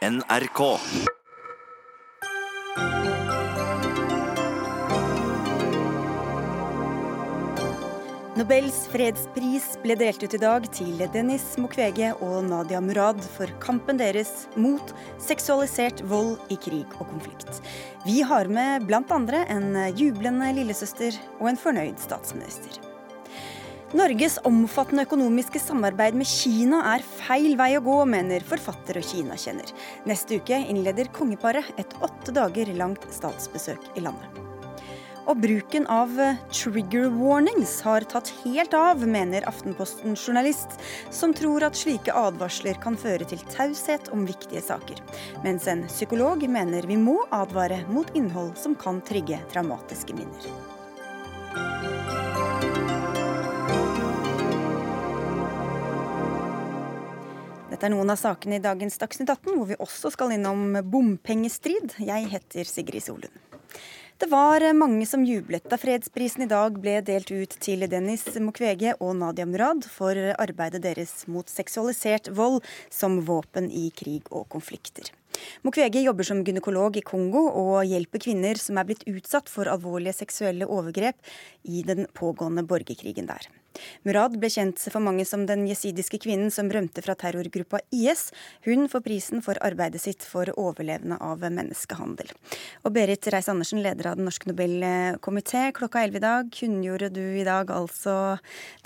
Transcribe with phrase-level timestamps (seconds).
[0.00, 0.60] NRK.
[8.34, 14.00] Nobels fredspris ble delt ut i dag til Dennis Mukwege og Nadia Murad for kampen
[14.00, 17.60] deres mot seksualisert vold i krig og konflikt.
[18.08, 22.89] Vi har med andre en jublende lillesøster og en fornøyd statsminister.
[23.90, 29.72] Norges omfattende økonomiske samarbeid med Kina er feil vei å gå, mener forfatter og Kina-kjenner.
[30.06, 34.38] Neste uke innleder kongeparet et åtte dager langt statsbesøk i landet.
[35.26, 36.14] Og bruken av
[36.54, 40.78] trigger warnings har tatt helt av, mener Aftenposten-journalist,
[41.10, 45.02] som tror at slike advarsler kan føre til taushet om viktige saker.
[45.42, 50.69] Mens en psykolog mener vi må advare mot innhold som kan trigge traumatiske minner.
[57.80, 61.94] Dette er noen av sakene i dagens Dagsnytt 18, hvor vi også skal innom bompengestrid.
[62.04, 63.38] Jeg heter Sigrid Solund.
[64.20, 68.92] Det var mange som jublet da fredsprisen i dag ble delt ut til Dennis Mukwege
[69.00, 72.60] og Nadia Murad for arbeidet deres mot seksualisert vold
[72.92, 75.08] som våpen i krig og konflikter.
[75.66, 80.16] Mukwege jobber som gynekolog i Kongo og hjelper kvinner som er blitt utsatt for alvorlige
[80.22, 81.18] seksuelle overgrep
[81.68, 83.48] i den pågående borgerkrigen der.
[84.06, 88.28] Murad ble kjent for mange som den jesidiske kvinnen som rømte fra terrorgruppa IS.
[88.66, 92.32] Hun får prisen for arbeidet sitt for overlevende av menneskehandel.
[92.84, 95.68] Og Berit Reiss-Andersen, leder av Den norske Nobelkomité.
[95.76, 98.16] Klokka 11 i dag kunngjorde du i dag altså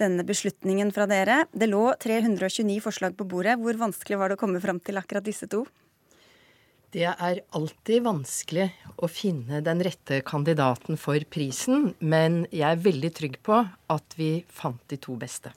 [0.00, 1.44] denne beslutningen fra dere.
[1.52, 3.58] Det lå 329 forslag på bordet.
[3.62, 5.64] Hvor vanskelig var det å komme fram til akkurat disse to?
[6.94, 8.68] Det er alltid vanskelig
[9.02, 13.56] å finne den rette kandidaten for prisen, men jeg er veldig trygg på
[13.90, 15.50] at vi fant de to beste.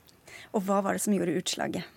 [0.58, 1.93] Og hva var det som gjorde utslaget?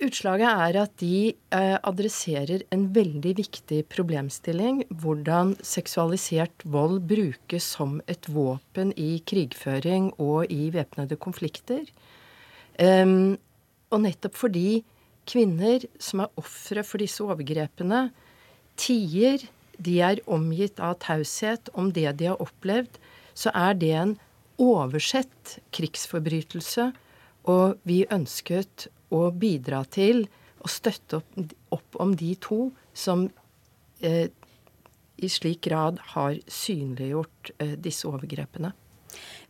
[0.00, 4.84] Utslaget er at de eh, adresserer en veldig viktig problemstilling.
[5.02, 11.82] Hvordan seksualisert vold brukes som et våpen i krigføring og i væpnede konflikter.
[12.78, 13.34] Um,
[13.90, 14.84] og nettopp fordi
[15.30, 18.08] kvinner som er ofre for disse overgrepene,
[18.80, 19.42] tier,
[19.80, 22.98] de er omgitt av taushet om det de har opplevd,
[23.34, 24.16] så er det en
[24.60, 26.90] oversett krigsforbrytelse.
[27.48, 30.26] Og vi ønsket å bidra til
[30.60, 33.24] å støtte opp, opp om de to som
[34.04, 34.28] eh,
[35.20, 38.72] i slik grad har synliggjort eh, disse overgrepene.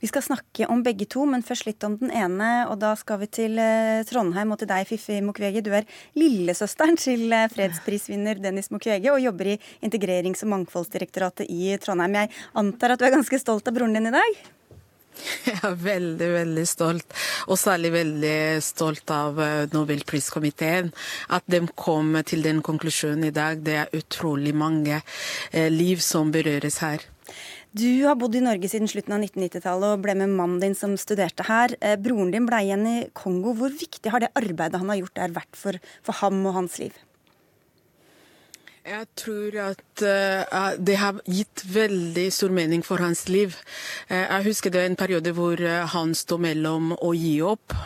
[0.01, 2.49] Vi skal snakke om begge to, men først litt om den ene.
[2.73, 5.61] Og da skal vi til eh, Trondheim og til deg, Fiffi Mukwege.
[5.65, 11.77] Du er lillesøsteren til eh, fredsprisvinner Dennis Mukwege og jobber i Integrerings- og mangfoldsdirektoratet i
[11.85, 12.17] Trondheim.
[12.17, 14.41] Jeg antar at du er ganske stolt av broren din i dag?
[15.51, 17.17] Jeg er veldig, veldig stolt,
[17.53, 20.95] og særlig veldig stolt av eh, Nobelpriskomiteen.
[21.29, 23.61] At de kom til den konklusjonen i dag.
[23.61, 25.05] Det er utrolig mange
[25.53, 27.10] liv som berøres her.
[27.71, 30.97] Du har bodd i Norge siden slutten av 1990-tallet og ble med mannen din som
[30.99, 31.77] studerte her.
[31.79, 33.53] Eh, broren din ble igjen i Kongo.
[33.55, 36.81] Hvor viktig har det arbeidet han har gjort der vært for, for ham og hans
[36.83, 36.99] liv?
[38.91, 43.55] Jeg tror at uh, det har gitt veldig stor mening for hans liv.
[44.11, 45.63] Uh, jeg husker det var en periode hvor
[45.95, 47.77] han sto mellom å gi opp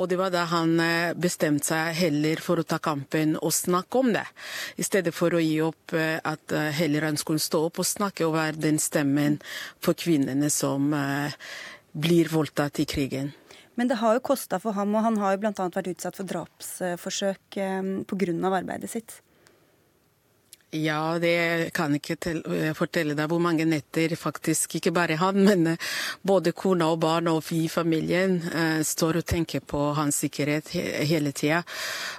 [0.00, 4.00] og det var da han eh, bestemte seg heller for å ta kampen og snakke
[4.00, 4.24] om det.
[4.80, 7.88] I stedet for å gi opp eh, at eh, heller han skulle stå opp og
[7.88, 9.38] snakke og være den stemmen
[9.84, 10.88] for kvinnene som
[11.92, 13.32] blir voldtatt i krigen.
[13.76, 15.52] Men det har jo kosta for ham, og han har jo bl.a.
[15.74, 17.58] vært utsatt for drapsforsøk
[18.08, 18.34] pga.
[18.50, 19.20] arbeidet sitt.
[20.70, 25.72] Ja, det kan ikke eh, fortelle deg hvor mange netter faktisk, ikke bare han, men
[25.72, 25.88] eh,
[26.22, 30.70] både kona og barn og vi i familien uh, står og tenker på hans sikkerhet
[30.70, 31.64] he hele tida.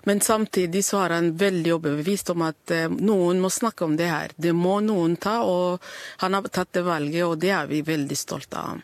[0.04, 4.36] Men samtidig så har han veldig overbevist om at noen må snakke om det her.
[4.36, 5.80] Det må noen ta, og
[6.24, 8.84] han har tatt det valget, og det er vi veldig stolte av.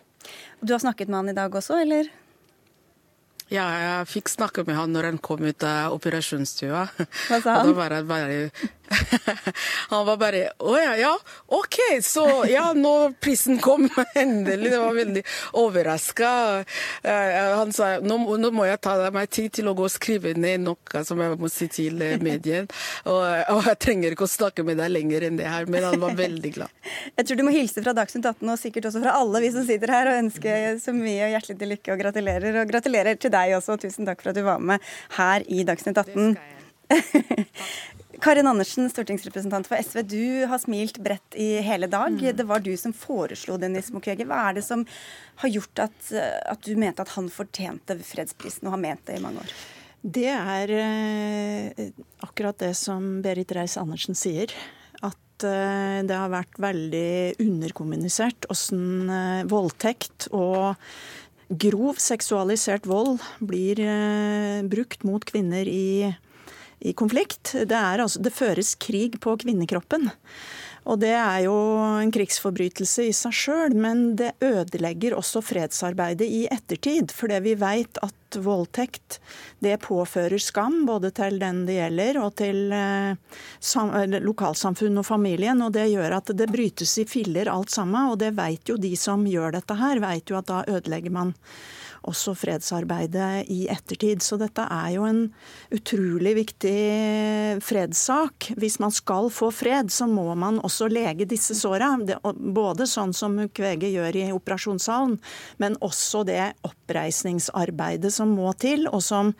[0.61, 2.07] Du har snakket med han i dag også, eller?
[3.47, 6.81] Ja, jeg fikk snakke med han når han kom ut av operasjonsstua.
[7.29, 7.69] Hva sa han?
[7.69, 8.39] Og da var han bare
[9.91, 11.13] Han var bare Å ja, ja,
[11.53, 14.71] OK, så ja, nå prisen kom endelig.
[14.71, 15.23] Det var veldig
[15.59, 16.31] overraska.
[17.03, 20.63] Han sa nå, nå, må jeg ta meg tid til å gå og skrive ned
[20.65, 22.67] noe som jeg må si til eh, medien.
[23.07, 25.99] Og, og, jeg trenger ikke å snakke med deg lenger enn det her, men han
[26.01, 26.73] var veldig glad.
[27.17, 29.65] Jeg tror du må hilse fra Dagsnytt 18 og sikkert også fra alle vi som
[29.67, 32.59] sitter her, og ønske så mye og hjertelig til lykke og gratulerer.
[32.61, 34.83] Og gratulerer til deg også, og tusen takk for at du var med
[35.17, 36.35] her i Dagsnytt 18.
[38.21, 40.01] Karin Andersen, stortingsrepresentant for SV.
[40.09, 42.15] Du har smilt bredt i hele dag.
[42.17, 42.35] Mm.
[42.37, 44.25] Det var du som foreslo Dennis Mukwege.
[44.25, 44.85] Hva er det som
[45.43, 49.23] har gjort at, at, du mente at han fortjente fredsprisen, og har ment det i
[49.23, 49.53] mange år?
[50.01, 51.85] Det er eh,
[52.25, 54.53] akkurat det som Berit Reiss-Andersen sier.
[55.01, 60.77] At eh, det har vært veldig underkommunisert åssen eh, voldtekt og
[61.47, 63.79] grov seksualisert vold blir
[64.67, 66.11] brukt mot kvinner i,
[66.79, 67.53] i konflikt.
[67.53, 70.09] Det, altså, det føres krig på kvinnekroppen.
[70.87, 71.55] Og det er jo
[71.99, 77.11] en krigsforbrytelse i seg sjøl, men det ødelegger også fredsarbeidet i ettertid.
[77.15, 79.21] Fordi vi veit at voldtekt
[79.63, 85.63] det påfører skam både til den det gjelder og til eh, lokalsamfunn og familien.
[85.65, 88.11] Og det gjør at det brytes i filler alt sammen.
[88.11, 91.35] Og det veit jo de som gjør dette her, veit jo at da ødelegger man
[92.07, 94.23] også fredsarbeidet i ettertid.
[94.23, 95.21] Så dette er jo en
[95.73, 96.77] utrolig viktig
[97.65, 98.51] fredssak.
[98.59, 101.93] Hvis man skal få fred, så må man også lege disse såra.
[102.33, 105.17] Både sånn som Kvege gjør i operasjonssalen,
[105.61, 109.33] men også det oppreisningsarbeidet som må til, og som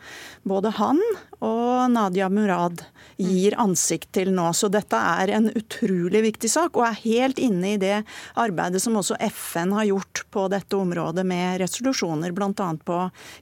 [0.48, 1.00] både han
[1.44, 2.82] og Nadia Murad
[3.18, 4.48] gir ansikt til nå.
[4.54, 7.96] Så dette er en utrolig viktig sak, og er helt inne i det
[8.38, 12.68] arbeidet som også FN har gjort på dette området med resolusjoner, bl.a.
[12.84, 12.98] på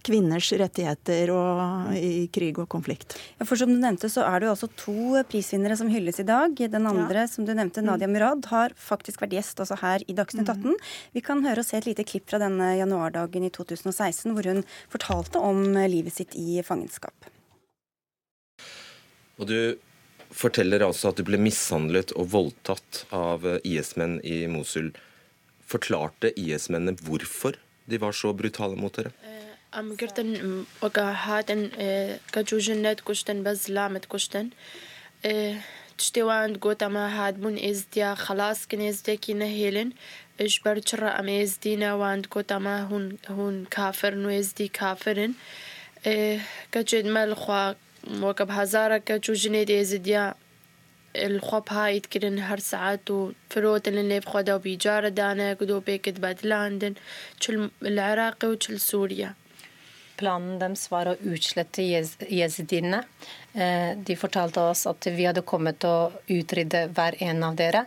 [0.06, 3.18] kvinners rettigheter og i krig og konflikt.
[3.40, 6.28] Ja, for som du nevnte, så er det jo altså to prisvinnere som hylles i
[6.28, 6.56] dag.
[6.56, 7.30] Den andre, ja.
[7.30, 10.76] som du nevnte, Nadia Murad, har faktisk vært gjest også her i Dagsnytt 18.
[10.76, 10.90] Mm.
[11.16, 14.64] Vi kan høre og se et lite klipp fra denne januardagen i 2016, hvor hun
[14.92, 17.35] fortalte om livet sitt i fangenskap.
[19.39, 19.57] Og du
[20.31, 24.91] forteller altså at du ble mishandlet og voldtatt av IS-menn i Mosul.
[25.67, 27.57] Forklarte IS-mennene hvorfor
[27.89, 29.11] de var så brutale mot dere?
[36.01, 39.91] تشتوان قوت أما هاد بون إزديا خلاص كن إزديكي نهيلن
[40.41, 45.33] إش برشرة أما إزدينا واند قوت أما هون هون كافر نو إزدي كافرن
[46.71, 47.84] كجد مالخوا وەکە
[48.59, 50.25] هزارەکە چوژنێ دێزدیا
[51.27, 53.17] الخۆپ هایت kirin her saat û
[53.51, 56.93] firotilin lêv xwe da bîcara dane ku do pêkit bedlandin
[57.41, 59.29] çil Iraqê û çil Sûriye.
[60.17, 61.81] Planen deres var å utslette
[62.39, 63.01] jesidiene.
[64.07, 67.85] De fortalte oss at vi hadde kommet til å utrydde hver en av dere.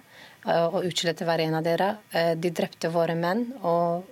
[0.75, 1.91] Og utslette hver en av dere.
[2.43, 4.05] De drepte våre menn og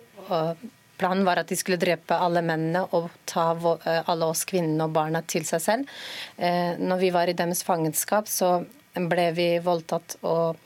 [0.97, 4.95] Planen var at de skulle drepe alle mennene og ta eh, alle oss kvinnene og
[4.95, 5.97] barna til seg selv.
[6.37, 8.63] Eh, når vi var i deres fangenskap, så
[8.97, 10.57] ble vi voldtatt, og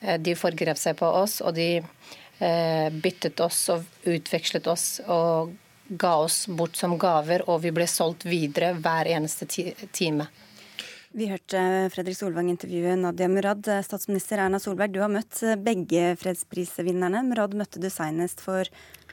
[0.00, 1.40] eh, de forgrep seg på oss.
[1.42, 1.70] Og de
[2.38, 5.48] byttet oss og utvekslet oss og
[5.88, 10.28] ga oss bort som gaver, og vi ble solgt videre hver eneste time.
[11.18, 13.66] Vi hørte Fredrik Solvang intervjue Nadia Murad.
[13.82, 17.24] Statsminister Erna Solberg, du har møtt begge fredsprisvinnerne.
[17.26, 18.70] Murad møtte du senest for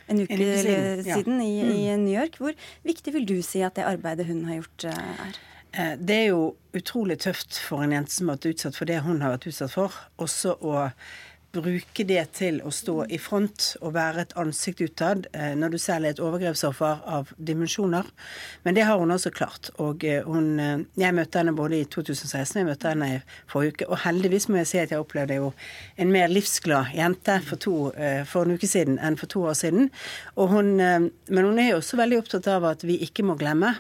[0.08, 1.74] en uke, en uke siden, siden i, mm.
[1.74, 2.40] i, New York.
[2.42, 2.56] Hvor
[2.86, 5.40] viktig vil du si at det arbeidet hun har gjort, eh, er?
[5.76, 9.02] Eh, det er jo utrolig tøft for en jente som har vært utsatt for det
[9.06, 9.96] hun har vært utsatt for.
[10.22, 10.90] Også å
[11.56, 15.78] bruke det til å stå i front og være et ansikt utad eh, når du
[15.82, 18.08] selv er et overgrepsoffer av dimensjoner.
[18.66, 19.72] Men det har hun også klart.
[19.84, 23.22] Og eh, hun, eh, jeg møtte henne både i 2016 og jeg møtte henne i
[23.52, 23.90] forrige uke.
[23.90, 25.52] Og heldigvis må jeg si at jeg opplevde jo
[26.02, 27.76] en mer livsglad jente for, to,
[28.30, 29.90] for en uke siden enn for to år siden.
[30.36, 33.76] Hun, men hun er jo også veldig opptatt av at vi ikke må glemme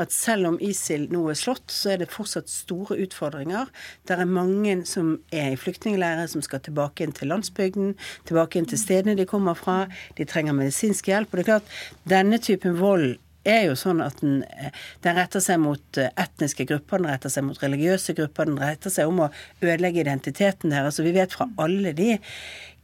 [0.00, 3.70] at selv om ISIL nå er slått, så er det fortsatt store utfordringer.
[4.08, 7.96] Det er mange som er i flyktningleirer som skal tilbake inn til landsbygden,
[8.28, 9.82] tilbake inn til stedene de kommer fra.
[10.18, 11.32] De trenger medisinsk hjelp.
[11.32, 11.74] Og det er klart,
[12.08, 13.12] denne typen vold
[13.48, 14.42] er jo sånn at den,
[15.04, 19.08] den, retter seg mot etniske grupper, den retter seg mot religiøse grupper, den retter seg
[19.08, 19.30] om å
[19.64, 21.00] ødelegge identiteten deres.
[21.00, 22.18] Og vi vet fra alle de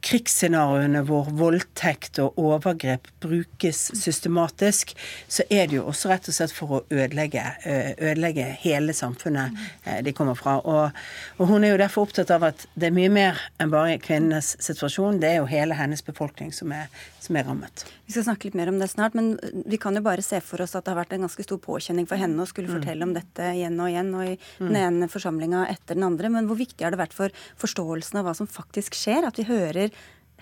[0.07, 4.93] krigsscenarioene hvor voldtekt og overgrep brukes systematisk,
[5.27, 9.57] så er det jo også rett og slett for å ødelegge, eh, ødelegge hele samfunnet
[9.83, 10.57] eh, de kommer fra.
[10.63, 11.03] Og,
[11.37, 14.55] og, hun er jo derfor opptatt av at det er mye mer enn bare kvinnenes
[14.63, 15.19] situasjon.
[15.23, 16.87] Det er jo hele hennes befolkning som er,
[17.23, 17.85] som er rammet.
[18.07, 19.33] Vi skal snakke litt mer om det snart, men
[19.67, 22.07] vi kan jo bare se for oss at det har vært en ganske stor påkjenning
[22.07, 22.77] for henne å skulle mm.
[22.77, 24.69] fortelle om dette igjen og igjen, og i mm.
[24.69, 26.31] den ene forsamlinga etter den andre.
[26.31, 29.49] Men hvor viktig har det vært for forståelsen av hva som faktisk skjer, at vi
[29.49, 29.91] hører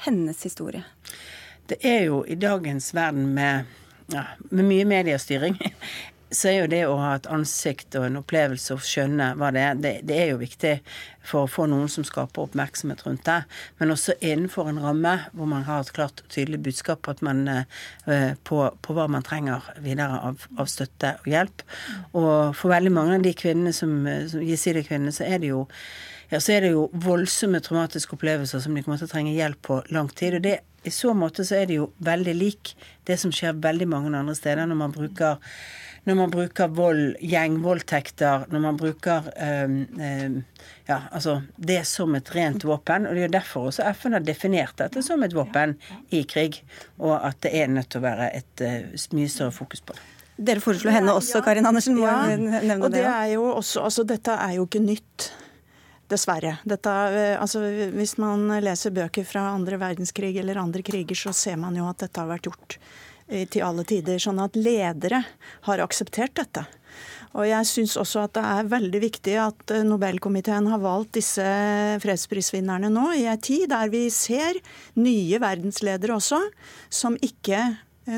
[0.07, 0.83] hennes historie?
[1.69, 3.71] Det er jo i dagens verden med,
[4.13, 5.57] ja, med mye mediestyring
[6.35, 9.61] så er jo det å ha et ansikt og en opplevelse og skjønne hva det
[9.61, 10.73] er, det, det, er jo viktig
[11.25, 13.37] for å få noen som skaper oppmerksomhet rundt det.
[13.79, 18.33] Men også innenfor en ramme hvor man har et klart og tydelig budskap man, uh,
[18.47, 21.65] på, på, hva man trenger videre av, av, støtte og hjelp.
[22.17, 23.95] Og for veldig mange av de kvinnene som,
[24.31, 25.65] som jesidia-kvinnene, så er det jo
[26.31, 29.61] ja, så er det jo voldsomme traumatiske opplevelser som de kommer til å trenge hjelp
[29.65, 30.39] på lang tid.
[30.39, 32.75] Og det i så måte så er det jo veldig lik
[33.09, 35.41] det som skjer veldig mange andre steder når man bruker
[36.05, 39.25] når man bruker vold, gjengvoldtekter, når man bruker
[39.65, 40.35] um, um,
[40.85, 43.07] ja, altså det som et rent våpen.
[43.09, 45.73] Og det er derfor også FN har definert dette som et våpen
[46.13, 46.59] i krig,
[47.01, 50.05] og at det er nødt til å være et uh, mye større fokus på det.
[50.45, 51.97] Dere foreslo henne også, Karin Andersen.
[51.97, 53.05] Må ja, nevne og det.
[53.07, 55.31] Er jo også, altså, dette er jo ikke nytt.
[56.11, 56.59] Dessverre.
[56.69, 57.63] Dette, eh, altså,
[57.95, 62.03] hvis man leser bøker fra andre verdenskrig eller andre kriger, så ser man jo at
[62.03, 62.77] dette har vært gjort
[63.27, 64.21] eh, til alle tider.
[64.21, 65.23] Sånn at ledere
[65.65, 66.67] har akseptert dette.
[67.35, 71.45] Og jeg syns også at det er veldig viktig at eh, Nobelkomiteen har valgt disse
[72.03, 74.61] fredsprisvinnerne nå, i ei tid der vi ser
[75.01, 76.39] nye verdensledere også,
[76.93, 77.65] som ikke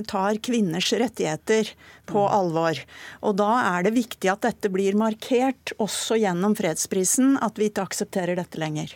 [0.07, 1.71] tar kvinners rettigheter
[2.09, 2.79] på alvor.
[3.23, 7.87] Og da er det viktig at dette blir markert også gjennom fredsprisen, at vi ikke
[7.87, 8.95] aksepterer dette lenger.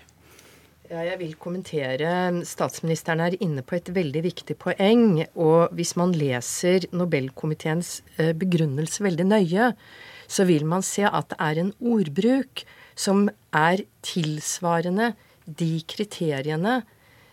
[0.91, 2.11] Ja, jeg vil kommentere.
[2.43, 5.21] Statsministeren er inne på et veldig viktig poeng.
[5.39, 9.69] Og hvis man leser Nobelkomiteens eh, begrunnelse veldig nøye,
[10.27, 12.65] så vil man se at det er en ordbruk
[12.99, 15.13] som er tilsvarende
[15.47, 16.81] de kriteriene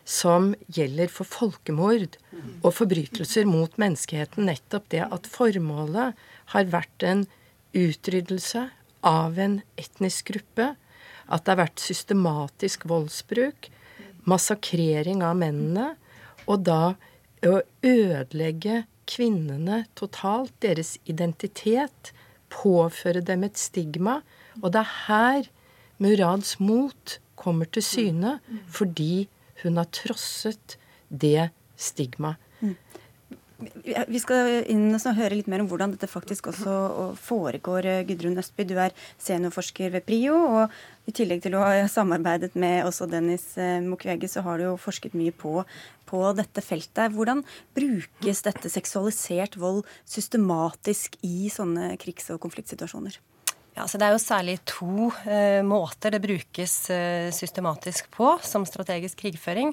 [0.09, 2.17] som gjelder for folkemord
[2.63, 4.49] og forbrytelser mot menneskeheten.
[4.49, 6.17] Nettopp det at formålet
[6.55, 7.27] har vært en
[7.77, 8.69] utryddelse
[9.07, 10.73] av en etnisk gruppe.
[11.29, 13.69] At det har vært systematisk voldsbruk,
[14.29, 15.93] massakrering av mennene,
[16.49, 16.97] og da
[17.45, 22.13] å ødelegge kvinnene totalt, deres identitet,
[22.49, 24.23] påføre dem et stigma.
[24.63, 25.51] Og det er her
[26.01, 28.39] Murads mot kommer til syne,
[28.73, 29.29] fordi
[29.63, 32.41] hun har trosset det stigmaet.
[32.61, 32.77] Mm.
[33.59, 36.75] Vi skal inn og høre litt mer om hvordan dette faktisk også
[37.19, 37.89] foregår.
[38.07, 40.37] Gudrun Østby, du er seniorforsker ved PRIO.
[40.37, 44.69] og I tillegg til å ha samarbeidet med også Dennis eh, Mukwege, så har du
[44.69, 45.65] jo forsket mye på,
[46.07, 47.11] på dette feltet.
[47.17, 47.43] Hvordan
[47.75, 53.19] brukes dette seksualisert vold systematisk i sånne krigs- og konfliktsituasjoner?
[53.79, 58.65] Ja, så Det er jo særlig to eh, måter det brukes eh, systematisk på som
[58.67, 59.71] strategisk krigføring.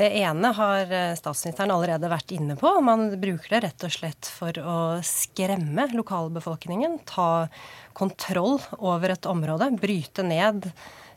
[0.00, 2.70] Det ene har eh, statsministeren allerede vært inne på.
[2.80, 7.02] Man bruker det rett og slett for å skremme lokalbefolkningen.
[7.04, 7.50] Ta
[7.92, 9.68] kontroll over et område.
[9.76, 10.70] Bryte ned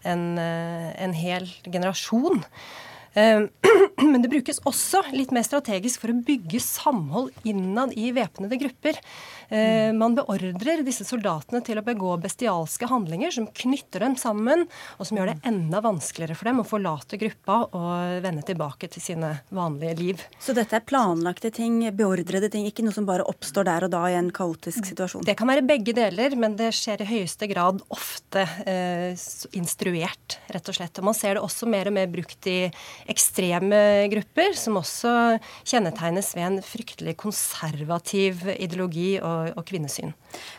[0.03, 2.43] en, eh, en hel generasjon.
[3.17, 3.47] Eh,
[4.11, 8.99] men det brukes også litt mer strategisk for å bygge samhold innad i væpnede grupper.
[9.49, 14.65] Eh, man beordrer disse soldatene til å begå bestialske handlinger som knytter dem sammen,
[14.99, 19.03] og som gjør det enda vanskeligere for dem å forlate gruppa og vende tilbake til
[19.03, 20.25] sine vanlige liv.
[20.43, 24.03] Så dette er planlagte ting, beordrede ting, ikke noe som bare oppstår der og da
[24.11, 25.23] i en kaotisk situasjon?
[25.27, 29.15] Det kan være begge deler, men det skjer i høyeste grad ofte eh,
[29.55, 30.99] instruert, rett og slett.
[30.99, 32.57] Og man ser det også mer og mer brukt i
[33.07, 33.79] ekstreme
[34.11, 35.15] grupper, som også
[35.63, 40.13] kjennetegnes ved en fryktelig konservativ ideologi og og, kvinnesyn.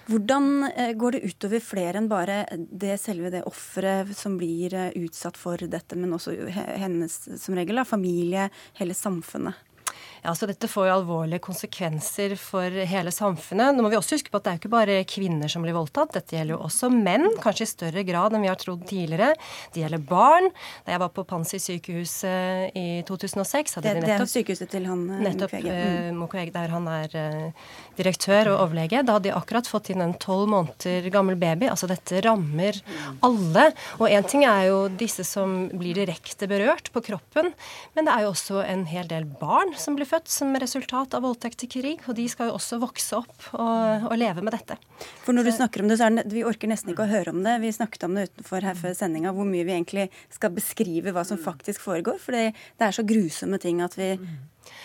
[0.09, 4.93] Hvordan eh, går det utover flere enn bare det selve det offeret som blir eh,
[5.03, 8.49] utsatt for dette, men også hennes som regel, familie,
[8.81, 9.68] hele samfunnet?
[10.25, 13.77] Ja, så Dette får jo alvorlige konsekvenser for hele samfunnet.
[13.77, 15.77] Nå må vi også huske på at det er jo ikke bare kvinner som blir
[15.77, 16.15] voldtatt.
[16.17, 19.35] Dette gjelder jo også menn, kanskje i større grad enn vi har trodd tidligere.
[19.75, 20.51] Det gjelder barn.
[20.87, 24.73] Da jeg var på Pansi sykehus i 2006 hadde det, de nettopp, det er sykehuset
[24.73, 25.57] til han eh, nettopp,
[26.19, 26.49] Mukwege.
[26.49, 26.57] Mm.
[26.59, 27.15] Der han er
[27.99, 29.03] direktør og overlege.
[29.05, 31.69] Da hadde de akkurat fått inn en tolv måneder gammel baby.
[31.71, 32.81] Altså dette rammer
[33.27, 33.69] alle.
[33.99, 37.53] Og én ting er jo disse som blir direkte berørt på kroppen,
[37.97, 41.25] men det er jo også en hel del barn som blir født som resultat av
[41.27, 42.03] voldtekt til krig.
[42.09, 44.79] Og de skal jo også vokse opp og, og leve med dette.
[45.25, 47.35] For når du snakker om det, så er det, Vi orker nesten ikke å høre
[47.35, 47.59] om det.
[47.63, 51.25] Vi snakket om det utenfor her før sendinga, hvor mye vi egentlig skal beskrive hva
[51.29, 52.21] som faktisk foregår.
[52.23, 54.15] For det, det er så grusomme ting at vi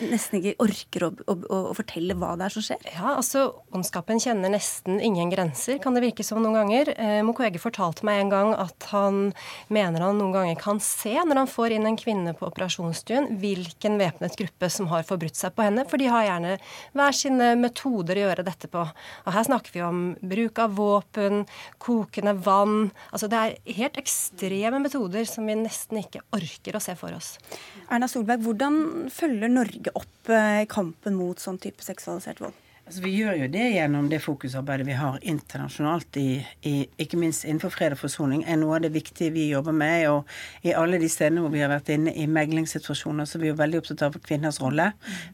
[0.01, 2.87] nesten ikke orker å, å, å, fortelle hva det er som skjer?
[2.93, 6.93] Ja, altså Ondskapen kjenner nesten ingen grenser, kan det virke som noen ganger.
[6.97, 9.21] Eh, Mukwege fortalte meg en gang at han
[9.73, 13.97] mener han noen ganger kan se, når han får inn en kvinne på operasjonsstuen, hvilken
[14.01, 15.85] væpnet gruppe som har forbrutt seg på henne.
[15.89, 16.57] For de har gjerne
[16.93, 18.83] hver sine metoder å gjøre dette på.
[19.25, 21.45] Og Her snakker vi om bruk av våpen,
[21.81, 22.91] kokende vann.
[23.11, 27.35] Altså Det er helt ekstreme metoder som vi nesten ikke orker å se for oss.
[27.89, 32.62] Erna Solberg, hvordan følger Norge opp i kampen mot sånn type seksualisert vold?
[32.83, 37.45] Altså, vi gjør jo det gjennom det fokusarbeidet vi har internasjonalt, i, i, ikke minst
[37.47, 38.41] innenfor fred og forsoning.
[38.43, 40.01] er Noe av det viktige vi jobber med.
[40.11, 43.51] Og i alle de stedene hvor vi har vært inne i meglingssituasjoner, så er vi
[43.53, 44.89] jo veldig opptatt av kvinners rolle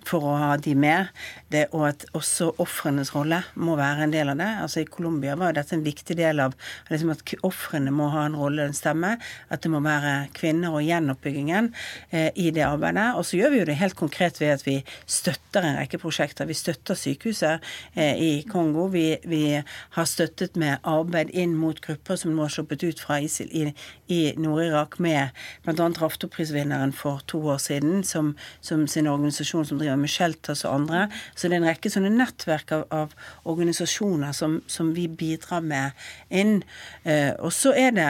[0.05, 1.09] for å ha de med.
[1.49, 4.51] Det, og at også ofrenes rolle må være en del av det.
[4.67, 6.53] Altså I Colombia var dette en viktig del av
[6.91, 9.15] liksom at ofrene må ha en rolle, en stemme.
[9.49, 11.73] At det må være kvinner og gjenoppbyggingen
[12.11, 13.09] eh, i det arbeidet.
[13.17, 14.77] Og så gjør vi jo det helt konkret ved at vi
[15.09, 16.45] støtter en rekke prosjekter.
[16.45, 17.62] Vi støtter sykehus sykehuset
[17.93, 18.88] eh, i Kongo.
[18.88, 23.19] Vi, vi, har støttet med arbeid inn mot grupper som nå har sluppet ut fra
[23.22, 23.74] ISIL i,
[24.08, 25.29] i Nord-Irak, med
[25.63, 25.89] bl.a.
[26.00, 31.08] Raftoprisvinneren for to år siden, som, som, sin organisasjon som driver med Shelters og andre.
[31.36, 33.15] Så det er en rekke sånne nettverk av, av
[33.46, 35.91] organisasjoner som, som, vi bidrar med
[36.29, 36.63] inn.
[37.03, 38.10] Eh, og så er, det,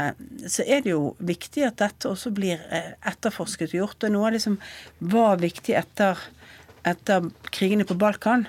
[0.50, 4.08] så er det jo viktig at dette også blir eh, etterforsket og gjort.
[4.08, 4.60] Og noe av det som
[5.00, 6.20] var viktig etter
[6.88, 8.48] etter krigene på Balkan,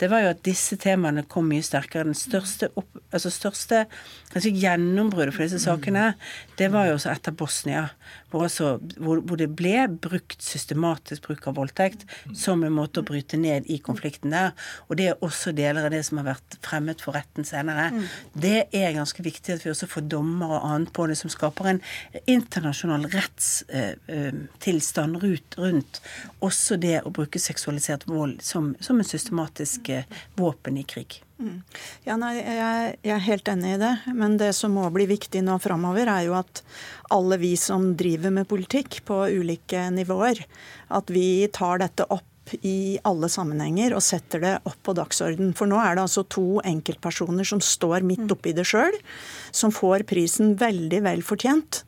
[0.00, 2.04] det var jo at disse temaene kom mye sterkere.
[2.08, 3.84] Den største, opp, altså største
[4.32, 6.10] kanskje gjennombruddet for disse sakene,
[6.60, 7.86] det var jo også etter Bosnia
[8.30, 12.04] hvor, også, hvor, hvor, det ble brukt systematisk bruk av voldtekt
[12.36, 14.50] som en måte å bryte ned i konflikten der.
[14.88, 17.90] Og det er også deler av det som har vært fremmet for retten senere.
[17.94, 18.04] Mm.
[18.46, 21.64] Det er ganske viktig at vi også får dommer og annet på det, som skaper
[21.70, 21.82] en
[22.26, 25.24] internasjonal rettstilstand eh, eh
[25.56, 26.00] rundt
[26.44, 30.04] også det å bruke seksualisert vold som, som en systematisk eh,
[30.36, 31.22] våpen i krig.
[31.36, 31.58] Mm.
[32.06, 33.92] Ja, nei, jeg, jeg, er helt enig i det.
[34.16, 36.62] Men det som må bli viktig nå framover, er jo at
[37.12, 40.40] alle vi som driver med politikk på ulike nivåer,
[40.96, 42.24] at vi tar dette opp
[42.62, 45.50] i alle sammenhenger og setter det opp på dagsorden.
[45.58, 48.94] For nå er det altså to enkeltpersoner som står midt oppi det sjøl,
[49.50, 51.82] som får prisen veldig vel fortjent.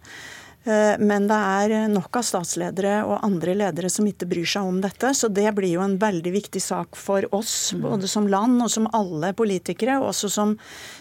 [0.64, 4.80] Eh, men det er nok av statsledere og andre ledere som ikke bryr seg om
[4.82, 5.12] dette.
[5.16, 7.84] Så det blir jo en veldig viktig sak for oss, mm.
[7.86, 10.56] både som land og som alle politikere, og også som,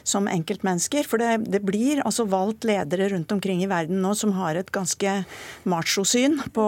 [0.08, 1.08] som enkeltmennesker.
[1.08, 4.72] For det, det, blir altså valgt ledere rundt omkring i verden nå som har et
[4.74, 5.18] ganske
[5.68, 6.68] machosyn på,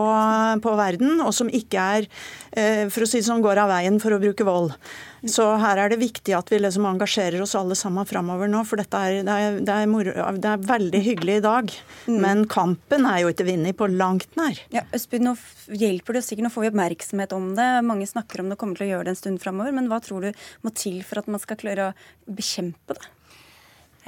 [0.63, 2.09] på verden, og som ikke er,
[2.57, 4.73] eh, for å si det sånn, går av veien for å bruke vold.
[5.27, 8.61] Så her er det viktig at vi liksom engasjerer oss alle sammen framover nå.
[8.67, 11.73] For dette er, det, er, det, er moro, det er, veldig hyggelig i dag,
[12.07, 14.57] men men kampen er jo ikke vunnet på langt nær.
[14.71, 15.35] Ja, Østby, nå
[15.67, 17.69] hjelper det sikkert, nå får vi oppmerksomhet om det.
[17.85, 19.75] Mange snakker om det og kommer til å gjøre det en stund framover.
[19.75, 21.95] Men hva tror du må til for at man skal klare å
[22.25, 23.09] bekjempe det?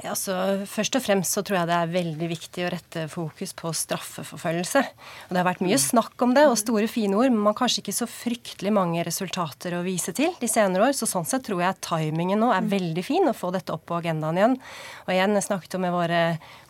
[0.02, 0.34] Altså,
[0.66, 4.80] først og fremst så tror jeg det er veldig viktig å rette fokus på straffeforfølgelse.
[5.28, 7.60] Og Det har vært mye snakk om det og store fine ord, men man har
[7.60, 10.96] kanskje ikke så fryktelig mange resultater å vise til de senere år.
[10.98, 14.00] Så sånn sett tror jeg timingen nå er veldig fin å få dette opp på
[14.00, 14.58] agendaen igjen.
[15.06, 16.22] Og igjen, jeg snakket jo med våre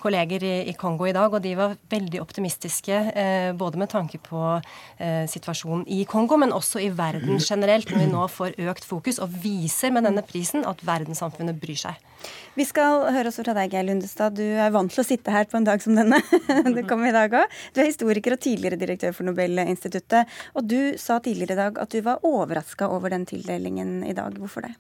[0.03, 4.19] kolleger i, i, Kongo i dag, og de var veldig optimistiske eh, både med tanke
[4.23, 8.89] på eh, situasjonen i Kongo, men også i verden generelt, når vi nå får økt
[8.89, 12.09] fokus og viser med denne prisen at verdenssamfunnet bryr seg.
[12.55, 14.37] Vi skal høre også fra deg, Geir Lundestad.
[14.37, 16.21] Du er vant til å sitte her på en dag som denne.
[16.77, 17.59] det kom i dag òg.
[17.75, 20.31] Du er historiker og tidligere direktør for Nobelinstituttet.
[20.59, 24.37] Og du sa tidligere i dag at du var overraska over den tildelingen i dag.
[24.39, 24.77] Hvorfor det?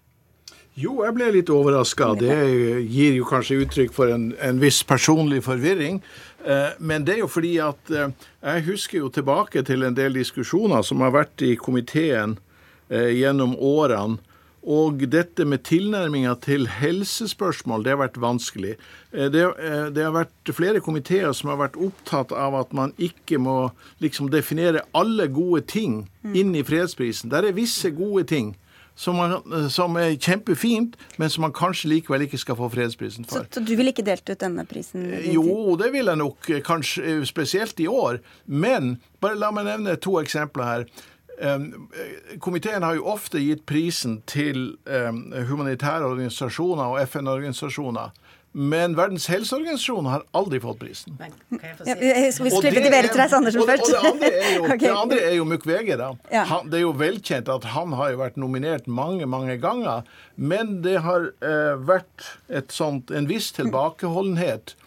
[0.74, 2.14] Jo, jeg ble litt overraska.
[2.16, 2.36] Det
[2.88, 6.00] gir jo kanskje uttrykk for en, en viss personlig forvirring.
[6.44, 10.16] Eh, men det er jo fordi at eh, jeg husker jo tilbake til en del
[10.16, 12.38] diskusjoner som har vært i komiteen
[12.88, 14.22] eh, gjennom årene
[14.62, 18.76] og dette med tilnærminga til helsespørsmål, det har vært vanskelig.
[19.10, 19.40] Det,
[19.90, 23.56] det, har vært flere komiteer som har vært opptatt av at man ikke må
[23.98, 26.36] liksom definere alle gode ting mm.
[26.38, 27.32] inn i fredsprisen.
[27.34, 28.52] Der er visse gode ting.
[28.94, 33.24] Som, man, eh, som, er kjempefint, men som man kanskje likevel ikke skal få fredsprisen
[33.24, 33.46] for.
[33.46, 35.06] Så, så du ville ikke delt ut denne prisen?
[35.32, 38.20] Jo, det vil jeg nok, kanskje spesielt i år.
[38.46, 40.86] Men bare la meg nevne to eksempler her.
[42.44, 44.76] Komiteen har jo ofte gitt prisen til
[45.48, 48.12] humanitære organisasjoner og FN-organisasjoner.
[48.52, 51.16] Men Verdens helseorganisasjon har aldri fått prisen.
[51.18, 51.32] Men,
[51.88, 51.94] ja,
[52.34, 53.86] skal vi slippe til Berit Andersen først?
[53.86, 54.82] Og det andre er jo, okay.
[54.82, 55.96] det andre er jo Mukwege.
[55.96, 56.10] da.
[56.32, 56.44] Ja.
[56.50, 60.04] Han, det er jo velkjent at han har jo vært nominert mange mange ganger.
[60.36, 62.28] Men det har eh, vært
[62.72, 64.81] sånt, en viss tilbakeholdenhet Eh,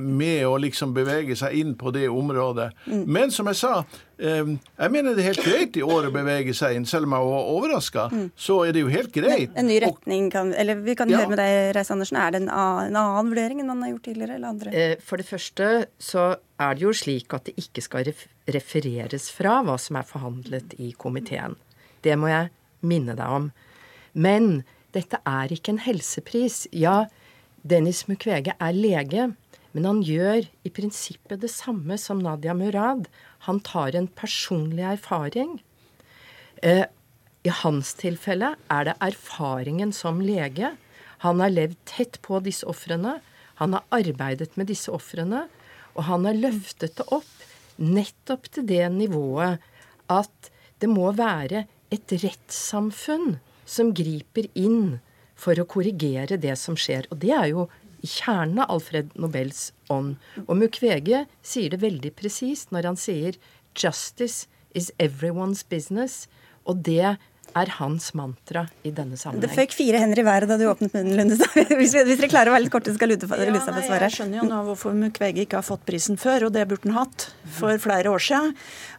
[0.00, 2.70] med å liksom bevege seg inn på det området.
[2.86, 3.02] Mm.
[3.04, 3.72] Men som jeg sa,
[4.16, 6.86] eh, jeg mener det er helt greit i år å bevege seg inn.
[6.88, 8.24] Selv om jeg var overraska, mm.
[8.36, 9.52] så er det jo helt greit.
[9.60, 11.20] En ny retning kan Eller vi kan ja.
[11.20, 12.16] høre med deg, Reis Andersen.
[12.16, 14.72] Er det en annen, en annen, vurdering enn man har gjort tidligere, eller andre?
[14.72, 16.26] Eh, for det første så
[16.58, 18.12] er det jo slik at det ikke skal
[18.48, 21.58] refereres fra hva som er forhandlet i komiteen.
[22.02, 22.48] Det må jeg
[22.88, 23.50] minne deg om.
[24.14, 24.62] Men
[24.96, 26.64] dette er ikke en helsepris.
[26.72, 27.04] Ja,
[27.68, 29.28] Dennis Mukwege er lege.
[29.78, 33.04] Men han gjør i prinsippet det samme som Nadia Murad.
[33.46, 35.60] Han tar en personlig erfaring.
[36.66, 36.82] Eh,
[37.46, 40.72] I hans tilfelle er det erfaringen som lege.
[41.22, 43.20] Han har levd tett på disse ofrene.
[43.62, 45.44] Han har arbeidet med disse ofrene.
[45.94, 47.46] Og han har løftet det opp
[47.78, 49.62] nettopp til det nivået
[50.10, 50.50] at
[50.82, 54.98] det må være et rettssamfunn som griper inn
[55.38, 57.06] for å korrigere det som skjer.
[57.14, 57.68] Og det er jo
[58.02, 60.16] i kjernen av Alfred Nobels ånd.
[60.46, 63.38] Og Mukwege sier det veldig presist når han sier
[63.74, 66.28] 'justice is everyone's business'.
[66.64, 67.16] Og det
[67.56, 69.44] er hans mantra i denne sammenheng.
[69.44, 71.54] Det føk fire hender i været da du åpnet munnen, Lundestad.
[71.78, 74.08] Hvis, hvis, dere klarer å være litt korte, skal Lundestad ja, få svare.
[74.08, 76.98] Jeg skjønner jo nå hvorfor Mukwege ikke har fått prisen før, og det burde han
[76.98, 78.52] hatt for flere år siden.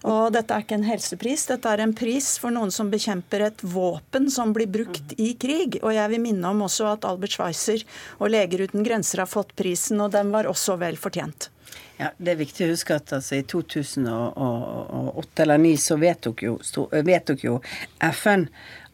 [0.10, 3.64] Og dette er ikke en helsepris, dette er en pris for noen som bekjemper et
[3.64, 5.80] våpen som blir brukt i krig.
[5.84, 7.86] Og jeg vil minne om også at Albert Schweitzer
[8.20, 11.52] og Leger uten grenser har fått prisen, og den var også vel fortjent.
[12.00, 16.54] Ja, Det er viktig å huske at altså, i 2008 eller 2009 så vedtok jo,
[17.44, 17.58] jo
[18.08, 18.46] FN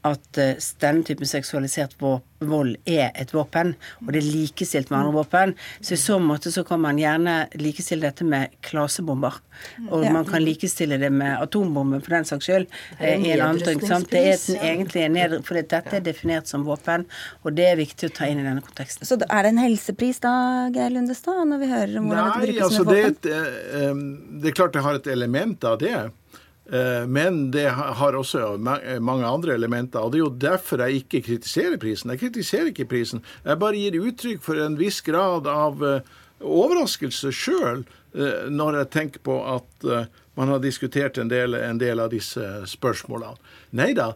[0.06, 5.14] at uh, denne typen seksualisert vold er et våpen, og det er likestilt med andre
[5.16, 5.54] våpen.
[5.80, 9.40] Så i så måte så kan man gjerne likestille dette med klasebomber.
[9.90, 10.12] Og ja.
[10.14, 12.68] man kan likestille det med atombomber for den saks skyld.
[13.00, 14.10] Det er en annen sant?
[14.12, 17.08] Det er den, egentlig ned, for dette er definert som våpen,
[17.44, 19.08] og det er viktig å ta inn i denne konteksten.
[19.08, 20.36] Så er det en helsepris da,
[20.76, 23.18] Geir Lundestad, når vi hører om hvordan Nei, dette brukes altså, som våpen?
[23.26, 25.96] Det er, et, uh, det er klart det har et element av det.
[26.72, 28.58] Eh, men det har også
[29.00, 30.00] mange andre elementer.
[30.00, 32.12] og Det er jo derfor jeg ikke kritiserer prisen.
[32.12, 33.24] Jeg kritiserer ikke prisen.
[33.46, 36.02] Jeg bare gir uttrykk for en viss grad av eh,
[36.42, 39.90] overraskelse sjøl eh, når jeg tenker på at
[40.36, 43.38] man har diskutert en del, en del av disse spørsmålene.
[43.80, 44.10] Nei da,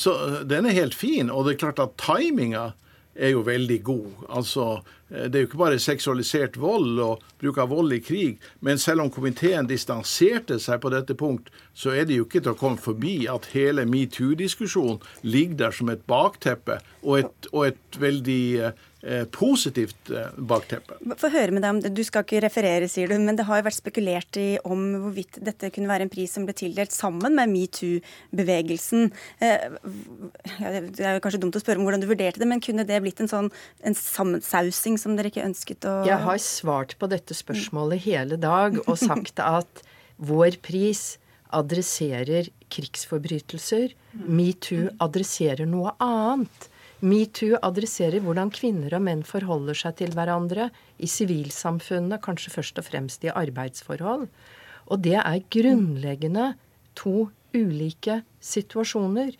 [0.00, 0.12] så
[0.48, 1.28] den er helt fin.
[1.28, 2.70] Og det er klart at timinga
[3.18, 4.10] er jo veldig god.
[4.28, 8.38] Altså, eh, Det er jo ikke bare seksualisert vold og bruk av vold i krig.
[8.60, 12.52] Men selv om komiteen distanserte seg på dette punkt, så er det jo ikke til
[12.52, 18.00] å komme forbi at hele metoo-diskusjonen ligger der som et bakteppe, og et, og et
[18.00, 18.72] veldig Eh,
[19.30, 20.96] positivt eh, bakteppe.
[21.20, 21.92] Få høre med deg om det.
[21.94, 25.38] Du skal ikke referere, sier du, men det har jo vært spekulert i om hvorvidt
[25.44, 29.10] dette kunne være en pris som ble tildelt sammen med metoo-bevegelsen.
[29.44, 29.66] Eh,
[30.88, 33.02] det er jo kanskje dumt å spørre om hvordan du vurderte det, men kunne det
[33.04, 33.50] blitt en sånn
[33.86, 38.80] en sammensausing som dere ikke ønsket å Jeg har svart på dette spørsmålet hele dag
[38.86, 39.84] og sagt at
[40.16, 41.18] vår pris
[41.54, 43.92] adresserer krigsforbrytelser.
[44.26, 46.70] Metoo adresserer noe annet.
[47.04, 52.86] Metoo adresserer hvordan kvinner og menn forholder seg til hverandre i sivilsamfunnet, kanskje først og
[52.88, 54.28] fremst i arbeidsforhold.
[54.86, 56.54] Og det er grunnleggende
[56.96, 59.36] to ulike situasjoner.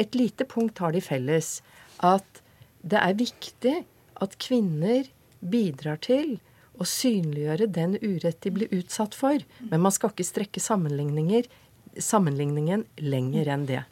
[0.00, 1.60] Et lite punkt har de felles.
[2.00, 2.40] At
[2.80, 3.84] det er viktig
[4.24, 5.04] at kvinner
[5.44, 6.38] bidrar til
[6.80, 9.38] å synliggjøre den urett de blir utsatt for.
[9.68, 13.84] Men man skal ikke strekke sammenligningen lenger enn det.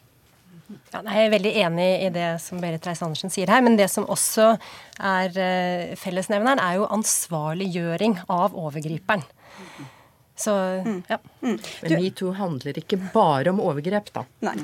[0.93, 3.63] Ja, jeg er veldig enig i det som Berit Reiss-Andersen sier her.
[3.65, 4.53] Men det som også
[4.99, 9.25] er uh, fellesnevneren, er jo ansvarliggjøring av overgriperen.
[10.35, 10.53] Så
[10.85, 11.03] mm.
[11.07, 11.19] ja.
[11.41, 11.59] Mm.
[11.81, 14.25] Men metoo handler ikke bare om overgrep, da.
[14.47, 14.55] Nei.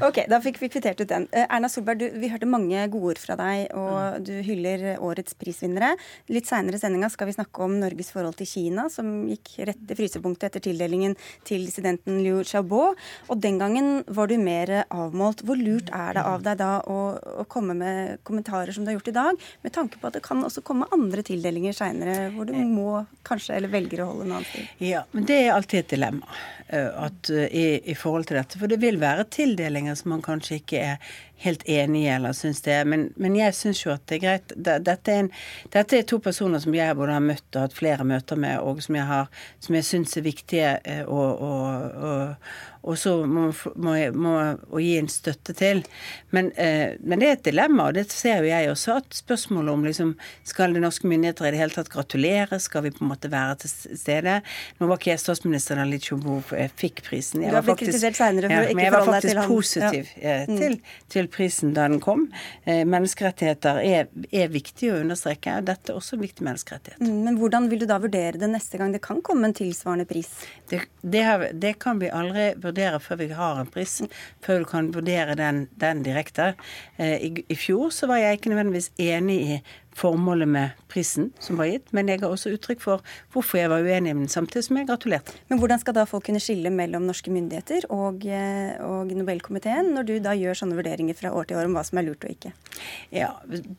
[0.00, 1.26] Ok, da fikk vi kvittert ut den.
[1.32, 5.36] Eh, Erna Solberg, du, vi hørte mange gode ord fra deg, og du hyller årets
[5.38, 5.92] prisvinnere.
[6.32, 9.82] Litt seinere i sendinga skal vi snakke om Norges forhold til Kina, som gikk rett
[9.88, 11.16] til frysepunktet etter tildelingen
[11.48, 12.94] til dissidenten Liu Xiaobo.
[13.28, 15.44] Og den gangen var du mer avmålt.
[15.46, 16.98] Hvor lurt er det av deg da å,
[17.42, 20.24] å komme med kommentarer som du har gjort i dag, med tanke på at det
[20.24, 24.36] kan også komme andre tildelinger seinere, hvor du må kanskje, eller velger å holde en
[24.38, 24.66] annen stil?
[24.82, 26.28] Ja, men det er alltid et dilemma
[26.68, 28.60] eh, at, eh, i, i forhold til dette.
[28.60, 30.96] For det vil være tildeling vurderinger som man kanskje ikke er
[31.44, 32.78] helt enig i eller syns det.
[32.88, 34.56] Men, men jeg syns jo at det er greit.
[34.56, 35.30] Dette er, en,
[35.74, 38.82] dette er, to personer som jeg både har møtt og hatt flere møter med, og
[38.84, 39.30] som jeg, har,
[39.62, 41.54] som jeg syns er viktige eh, å, å,
[42.10, 42.12] å,
[42.82, 44.32] og så må, må, må
[44.82, 45.84] gi en støtte til.
[46.34, 48.96] Men, eh, men, det er et dilemma, og det ser jo jeg også.
[48.98, 50.14] at Spørsmålet om liksom,
[50.48, 53.60] skal det norske myndigheter i det hele tatt gratulere, skal vi på en måte være
[53.62, 54.40] til stede?
[54.80, 57.44] Nå var ikke jeg statsminister da Liv Tjobo fikk prisen.
[57.46, 60.34] Jeg var faktisk, senere ja, men jeg var faktisk til positiv ja.
[60.42, 60.58] Eh, mm.
[60.58, 60.76] til,
[61.12, 62.26] til, prisen da den kom.
[62.64, 65.60] Eh, menneskerettigheter er, er, viktig å understreke.
[65.64, 67.00] Dette er også en viktig menneskerettighet.
[67.00, 70.08] Mm, men hvordan vil du da vurdere det neste gang det kan komme en tilsvarende
[70.08, 70.30] pris?
[70.68, 74.00] Det, det, har, det kan vi aldri vurdere vurdere før vi har en pris,
[74.42, 76.54] før du kan vurdere den, den direkte.
[76.96, 79.60] Eh, I, I, fjor så var jeg ikke nødvendigvis enig i
[79.96, 83.02] formålet med prisen som var gitt, men jeg ga også uttrykk for
[83.32, 85.34] hvorfor jeg var uenig med den, samtidig som jeg gratulerte.
[85.50, 90.08] Men hvordan skal da folk kunne skille mellom norske myndigheter og, eh, og Nobelkomiteen, når
[90.08, 92.34] du da gjør sånne vurderinger fra år til år om hva som er lurt og
[92.34, 92.52] ikke?
[93.14, 93.30] Ja,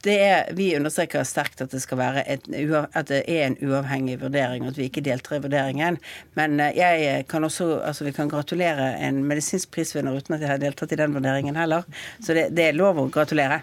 [0.06, 4.67] er, Vi understreker sterkt at det skal være et, at det er en uavhengig vurdering,
[4.67, 5.99] at vi ikke deltar i vurderingen.
[6.39, 10.54] Men eh, jeg kan også, altså vi kan gratulere en medisinsk prisvinner uten at jeg
[10.56, 11.88] har deltatt i den vurderingen heller.
[12.21, 13.62] Så det, det er lov å gratulere.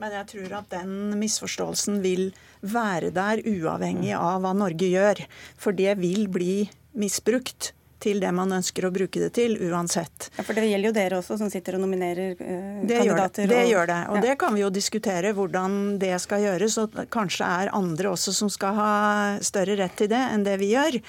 [0.00, 5.20] Men jeg tror at den misforståelsen vil være der uavhengig av hva Norge gjør.
[5.60, 6.54] For det vil bli
[6.96, 10.30] misbrukt til det man ønsker å bruke det til, uansett.
[10.38, 13.44] Ja, For det gjelder jo dere også, som sitter og nominerer eh, det kandidater.
[13.44, 13.52] Gjør det.
[13.52, 13.98] det og, gjør det.
[14.08, 14.22] Og ja.
[14.24, 16.78] det kan vi jo diskutere hvordan det skal gjøres.
[16.80, 18.92] Og kanskje er andre også som skal ha
[19.44, 21.00] større rett til det enn det vi gjør.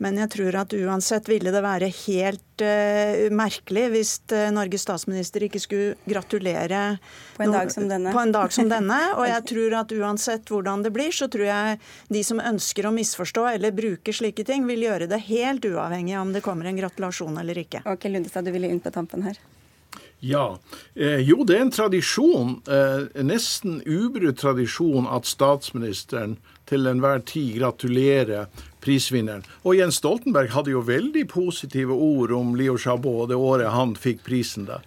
[0.00, 5.44] Men jeg tror at uansett ville det være helt uh, merkelig hvis uh, Norges statsminister
[5.44, 6.96] ikke skulle gratulere
[7.36, 8.14] på en, dag som denne.
[8.14, 8.98] på en dag som denne.
[9.18, 12.94] Og jeg tror at uansett hvordan det blir, så tror jeg de som ønsker å
[12.96, 17.40] misforstå eller bruke slike ting, vil gjøre det helt uavhengig om det kommer en gratulasjon
[17.44, 17.84] eller ikke.
[17.84, 19.40] Ok, Lundestad, du ville inn på tampen her.
[20.20, 20.58] Ja.
[20.94, 26.36] Eh, jo, det er en tradisjon, eh, nesten ubrutt tradisjon, at statsministeren
[26.68, 28.46] til enhver tid gratulerer
[28.84, 29.44] prisvinneren.
[29.64, 34.24] Og Jens Stoltenberg hadde jo veldig positive ord om Leo Chabot det året han fikk
[34.26, 34.80] prisen da.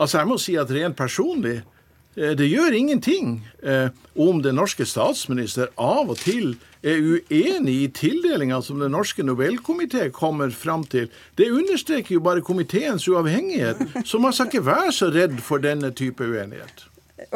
[0.00, 4.86] Altså, jeg må si at rent personlig eh, det gjør ingenting eh, om den norske
[4.88, 11.10] statsminister av og til er uenig i tildelinga som den norske Nobelkomité kommer fram til.
[11.36, 15.92] Det understreker jo bare komiteens uavhengighet, så man skal ikke være så redd for denne
[15.92, 16.86] type uenighet.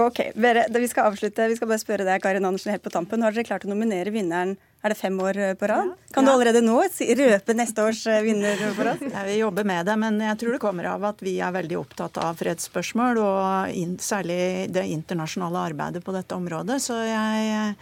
[0.01, 1.49] Ok, Vi skal avslutte.
[1.49, 3.23] Vi skal bare spørre deg, Karin Andersen, helt på tampen.
[3.23, 5.93] Har dere klart å nominere vinneren er det fem år på rad?
[6.15, 9.03] Kan du allerede nå røpe neste års eh, vinner på rad?
[9.15, 11.79] Ja, vi jobber med det, men jeg tror det kommer av at vi er veldig
[11.81, 16.81] opptatt av fredsspørsmål, og in, særlig det internasjonale arbeidet på dette området.
[16.85, 17.75] Så jeg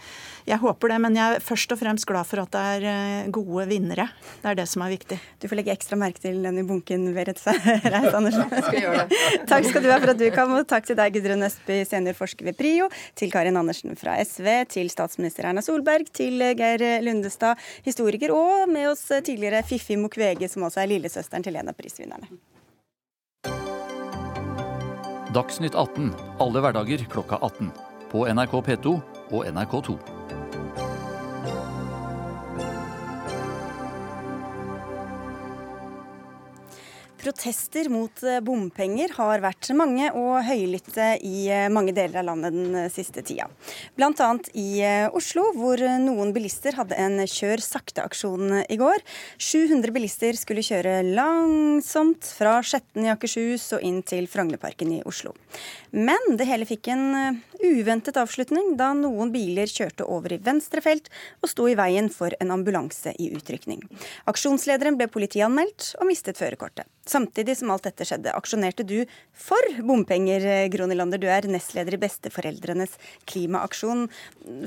[0.43, 3.27] jeg håper det, men jeg er først og fremst glad for at det er eh,
[3.31, 4.09] gode vinnere.
[4.41, 5.17] Det er det som er viktig.
[5.39, 7.39] Du får legge ekstra merke til den i bunken, Berit
[7.93, 8.51] Reis Andersen.
[9.51, 12.49] Takk skal du ha for at du kom, og takk til deg, Gudrun Østby, seniorforsker
[12.49, 12.89] ved PRIO,
[13.19, 18.91] til Karin Andersen fra SV, til statsminister Erna Solberg, til Geir Lundestad, historiker, og med
[18.91, 22.29] oss tidligere Fiffi Mukwege, som også er lillesøsteren til en av prisvinnerne.
[25.33, 26.11] Dagsnytt 18
[26.43, 27.71] alle hverdager klokka 18.
[28.11, 28.99] På NRK P2
[29.33, 30.42] og NRK2.
[37.23, 42.51] Protester mot eh, bompenger har vært mange og høylytte i eh, mange deler av landet
[42.51, 43.45] den eh, siste tida.
[43.95, 44.27] Bl.a.
[44.59, 44.83] i
[45.15, 48.99] Oslo, hvor noen bilister hadde en kjør sakte-aksjon i går.
[49.39, 55.31] 700 bilister skulle kjøre langsomt fra Skjetten i Akershus og inn til Frognerparken i Oslo.
[55.95, 61.09] Men det hele fikk en uventet avslutning da noen biler kjørte over i venstre felt
[61.41, 63.83] og sto i veien for en ambulanse i utrykning.
[64.29, 66.89] Aksjonslederen ble politianmeldt og mistet førerkortet.
[67.09, 69.03] Samtidig som alt dette skjedde, aksjonerte du
[69.35, 71.19] for bompenger, Gronilander.
[71.19, 72.95] Du er nestleder i Besteforeldrenes
[73.29, 74.07] klimaaksjon.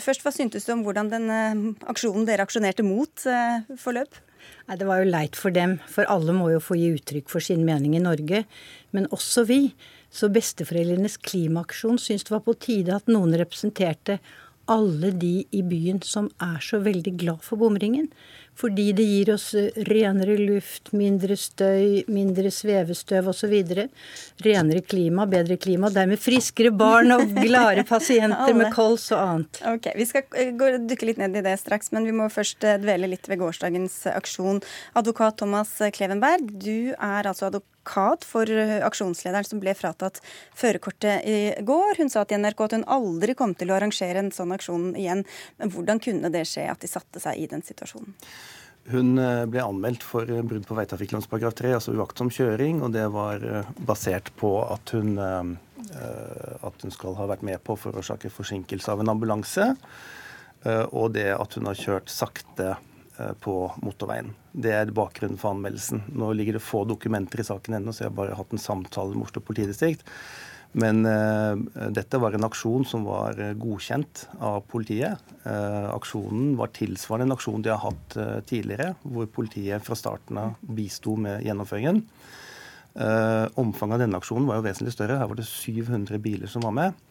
[0.04, 4.20] Først, Hva syntes du om hvordan den aksjonen dere aksjonerte mot, eh, forløp?
[4.68, 7.40] Nei, Det var jo leit for dem, for alle må jo få gi uttrykk for
[7.40, 8.44] sin mening i Norge.
[8.92, 9.74] Men også vi.
[10.16, 14.16] Så Besteforeldrenes klimaaksjon syntes det var på tide at noen representerte
[14.72, 18.08] alle de i byen som er så veldig glad for bomringen.
[18.56, 19.50] Fordi det gir oss
[19.88, 23.52] renere luft, mindre støy, mindre svevestøv osv.
[24.44, 25.90] Renere klima, bedre klima.
[25.92, 29.60] Dermed friskere barn og gladere pasienter med kols og annet.
[29.74, 33.12] Ok, Vi skal dukke litt ned i det straks, men vi må først eh, dvele
[33.12, 34.62] litt ved gårsdagens aksjon.
[34.96, 40.22] Advokat Thomas Klevenberg, du er altså advokat for eh, aksjonslederen som ble fratatt
[40.56, 42.00] førerkortet i går.
[42.00, 45.26] Hun sa til NRK at hun aldri kom til å arrangere en sånn aksjon igjen.
[45.60, 48.16] Men hvordan kunne det skje at de satte seg i den situasjonen?
[48.92, 52.82] Hun eh, ble anmeldt for eh, brudd på veitrafikklovens paragraf 3, altså uaktsom kjøring.
[52.86, 53.44] Og det var
[53.88, 59.02] basert på at hun, at hun skal ha vært med på å forårsake forsinkelse av
[59.02, 59.72] en ambulanse.
[60.66, 62.74] Og det at hun har kjørt sakte
[63.18, 64.34] Eh, på motorveien.
[64.52, 66.02] Det er bakgrunnen for anmeldelsen.
[66.12, 69.16] Nå ligger det få dokumenter i saken ennå, så jeg har bare hatt en samtale
[69.16, 70.04] med Oslo politidistrikt.
[70.72, 71.56] Men uh,
[71.94, 75.22] dette var en aksjon som var eh, godkjent av politiet.
[75.46, 78.18] Uh, aksjonen var tilsvarende en aksjon de har hatt
[78.50, 82.02] tidligere, hvor politiet fra starten av bisto med gjennomføringen.
[83.60, 85.18] omfanget av denne aksjonen var jo vesentlig større.
[85.20, 87.05] Her var det 700 biler som var med.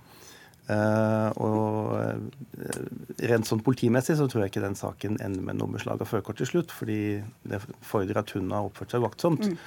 [0.66, 2.78] Uh, og uh,
[3.30, 6.40] Rent sånn politimessig så tror jeg ikke den saken ender med noe beslag av førerkort
[6.42, 9.46] til slutt, fordi det fordrer at hun har oppført seg vaktsomt.
[9.46, 9.60] Mm.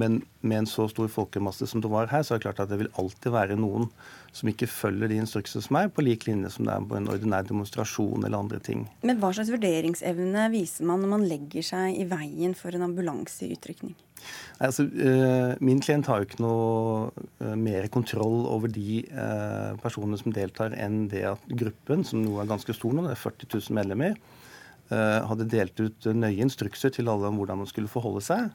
[0.00, 2.72] Men med en så stor folkemasse som det var her, så er det klart at
[2.72, 3.88] det vil alltid være noen
[4.36, 7.08] som ikke følger de instrukser som er, på lik linje som det er på en
[7.10, 8.84] ordinær demonstrasjon eller andre ting.
[9.06, 13.46] Men hva slags vurderingsevne viser man når man legger seg i veien for en ambulanse
[13.46, 13.96] i utrykning?
[14.60, 20.18] Altså, eh, min klient har jo ikke noe eh, mer kontroll over de eh, personene
[20.20, 23.50] som deltar, enn det at gruppen, som nå er ganske stor nå, det er 40
[23.56, 24.20] 000 medlemmer,
[24.90, 28.48] hadde delt ut nøye instrukser til alle om hvordan man skulle forholde seg.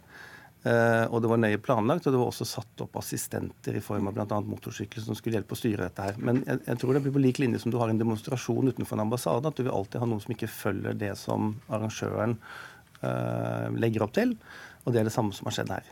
[0.65, 4.15] Og det var nøye planlagt, og det var også satt opp assistenter i form av
[4.15, 4.39] bl.a.
[4.49, 6.17] motorsykler som skulle hjelpe å styre dette her.
[6.17, 8.97] Men jeg, jeg, tror det blir på lik linje som du har en demonstrasjon utenfor
[8.97, 12.39] en ambassade, at du vil alltid ha noen som ikke følger det som arrangøren
[13.03, 14.33] uh, legger opp til.
[14.85, 15.85] Og det er det samme som har skjedd her.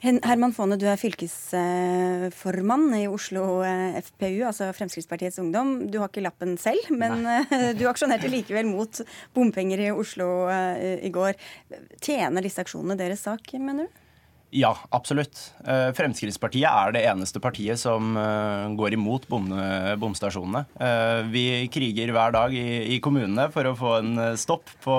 [0.00, 5.74] Herman Faane, du er fylkesformann i Oslo eh, FPU, altså Fremskrittspartiets Ungdom.
[5.92, 7.38] Du har ikke lappen selv, men Nei.
[7.50, 9.00] Eh, du aksjonerte likevel mot
[9.36, 11.36] bompenger i Oslo eh, i går.
[12.00, 13.99] Tjener disse aksjonene deres sak, mener du?
[14.56, 15.38] Ja, absolutt.
[15.96, 18.16] Fremskrittspartiet er det eneste partiet som
[18.78, 20.64] går imot bomstasjonene.
[21.30, 24.10] Vi kriger hver dag i, kommunene for å få en
[24.40, 24.96] stopp på,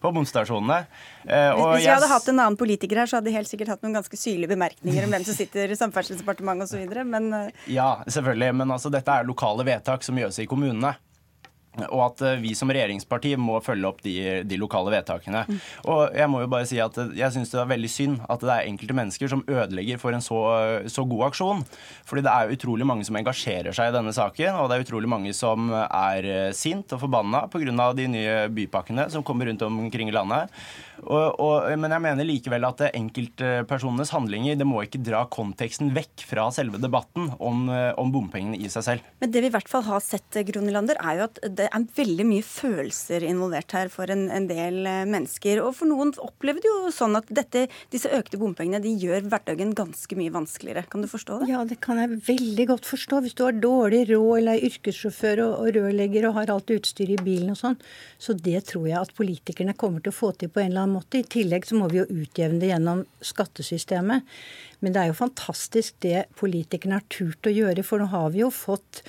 [0.00, 0.80] på bomstasjonene.
[1.28, 3.84] Og Hvis vi hadde hatt en annen politiker her, så hadde de helt sikkert hatt
[3.84, 8.54] noen ganske syrlige bemerkninger om hvem som sitter i Samferdselsdepartementet osv., men eh, Ja, selvfølgelig.
[8.60, 10.94] Men altså, dette er lokale vedtak som gjøres i kommunene.
[11.88, 14.16] Og at eh, vi som regjeringsparti må følge opp de,
[14.48, 15.44] de lokale vedtakene.
[15.88, 18.54] Og jeg må jo bare si at jeg syns det er veldig synd at det
[18.54, 20.40] er enkelte mennesker som ødelegger for en så,
[20.90, 21.64] så god aksjon.
[22.08, 25.10] Fordi det er utrolig mange som engasjerer seg i denne saken, og det er utrolig
[25.10, 27.92] mange som er sint og forbanna pga.
[27.96, 30.52] de nye bypakkene som kommer rundt omkring i landet.
[31.04, 36.24] Og, og, men jeg mener likevel at enkeltpersonenes handlinger det må ikke dra konteksten vekk
[36.26, 39.12] fra selve debatten om, om bompengene i seg selv.
[39.22, 42.26] Men det vi i hvert fall har sett, Grunelander, er jo at det er veldig
[42.28, 45.60] mye følelser involvert her for en, en del eh, mennesker.
[45.64, 49.74] Og for noen opplever det jo sånn at dette, disse økte bompengene de gjør hverdagen
[49.78, 50.86] ganske mye vanskeligere.
[50.90, 51.50] Kan du forstå det?
[51.52, 53.22] Ja, det kan jeg veldig godt forstå.
[53.24, 57.18] Hvis du har dårlig råd eller er yrkessjåfør og, og rørlegger og har alt utstyret
[57.18, 57.78] i bilen og sånn.
[58.18, 60.98] Så det tror jeg at politikerne kommer til å få til på en eller annen
[60.98, 61.22] måte.
[61.22, 64.26] I tillegg så må vi jo utjevne det gjennom skattesystemet.
[64.84, 68.44] Men det er jo fantastisk det politikerne har turt å gjøre, for nå har vi
[68.44, 69.02] jo fått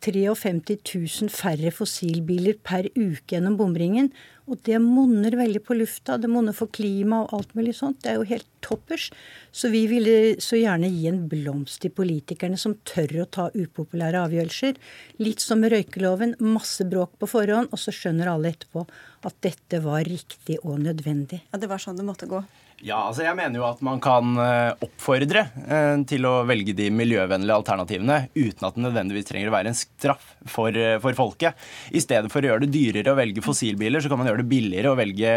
[0.00, 0.76] 53
[1.22, 4.10] 000 færre fossilbiler per uke gjennom bomringen.
[4.50, 6.16] Og det monner veldig på lufta.
[6.18, 8.00] Det monner for klima og alt mulig sånt.
[8.02, 9.10] Det er jo helt toppers.
[9.52, 14.24] Så vi ville så gjerne gi en blomst til politikerne som tør å ta upopulære
[14.24, 14.80] avgjørelser.
[15.22, 16.34] Litt som med røykeloven.
[16.42, 18.88] Masse bråk på forhånd, og så skjønner alle etterpå
[19.28, 21.44] at dette var riktig og nødvendig.
[21.52, 22.42] Ja, det var sånn det måtte gå.
[22.80, 26.86] Ja, altså jeg mener jo at man kan eh, oppfordre eh, til å velge de
[26.94, 31.58] miljøvennlige alternativene uten at det nødvendigvis trenger å være en straff for, eh, for folket.
[31.92, 34.48] I stedet for å gjøre det dyrere å velge fossilbiler, så kan man gjøre det
[34.48, 35.32] billigere å velge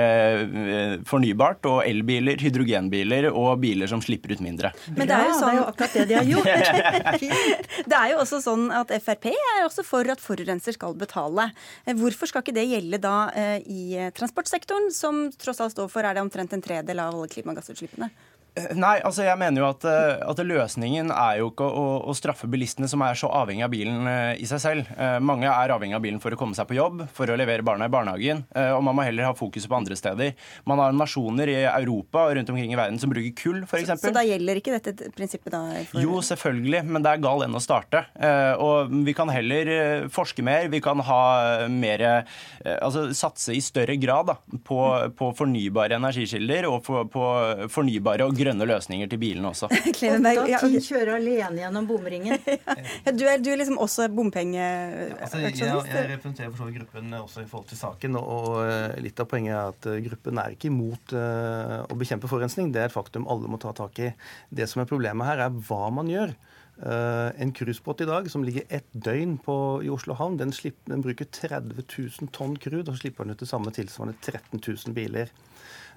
[1.09, 4.71] fornybart og elbiler, hydrogenbiler og biler som slipper ut mindre.
[4.95, 5.43] Men det er jo, sånn...
[5.43, 6.47] det er jo akkurat det de har gjort.
[7.91, 11.49] det er jo også sånn at Frp er også for at forurenser skal betale.
[11.91, 13.17] Hvorfor skal ikke det gjelde da
[13.67, 18.09] i transportsektoren, som tross alt står for er det omtrent en tredel av alle klimagassutslippene?
[18.53, 22.13] Eh, nei, altså jeg mener jo at, eh, at løsningen er jo ikke å, å,
[22.13, 24.91] straffe bilistene som er så avhengig av bilen uh, i seg selv.
[25.25, 27.87] Mange er avhengig av bilen for å komme seg på jobb, for å levere barna
[27.89, 28.43] i barnehagen.
[28.75, 30.33] Og man må heller ha fokuset på andre steder.
[30.69, 33.89] Man har nasjoner i Europa og rundt omkring i verden som bruker kull, f.eks.
[33.89, 35.61] Så, så da gjelder ikke dette prinsippet da?
[35.89, 36.03] For...
[36.03, 38.03] Jo, selvfølgelig, men det er gal enn å starte.
[38.61, 39.73] og vi kan heller
[40.13, 41.23] forske mer, vi kan ha
[41.71, 42.05] mer
[42.63, 44.37] Altså satse i større grad da,
[44.67, 44.79] på,
[45.17, 47.27] på fornybare energikilder og på, på
[47.73, 49.69] fornybare og grønne løsninger til bilene også.
[49.97, 50.81] Klevenberg, ja, okay.
[50.83, 52.37] kjører alene gjennom bomringen.
[53.05, 55.21] ja, du, er, du, er, liksom også bompengeaksjonist?
[55.23, 58.17] Altså, jeg, jeg, representerer for så vidt gruppen også i forhold til saken.
[58.19, 62.31] og eh, Litt av poenget er at eh, gruppen er ikke imot uh, å bekjempe
[62.31, 62.73] forurensning.
[62.73, 64.11] Det er et faktum alle må ta tak i.
[64.51, 66.35] Det som er problemet her, er hva man gjør.
[66.73, 70.89] Uh, en cruisebåt i dag som ligger ett døgn på, i Oslo havn, den, slipper,
[70.89, 74.95] den bruker 30 000 tonn crude og slipper den ut det samme tilsvarende 13 000
[74.97, 75.31] biler.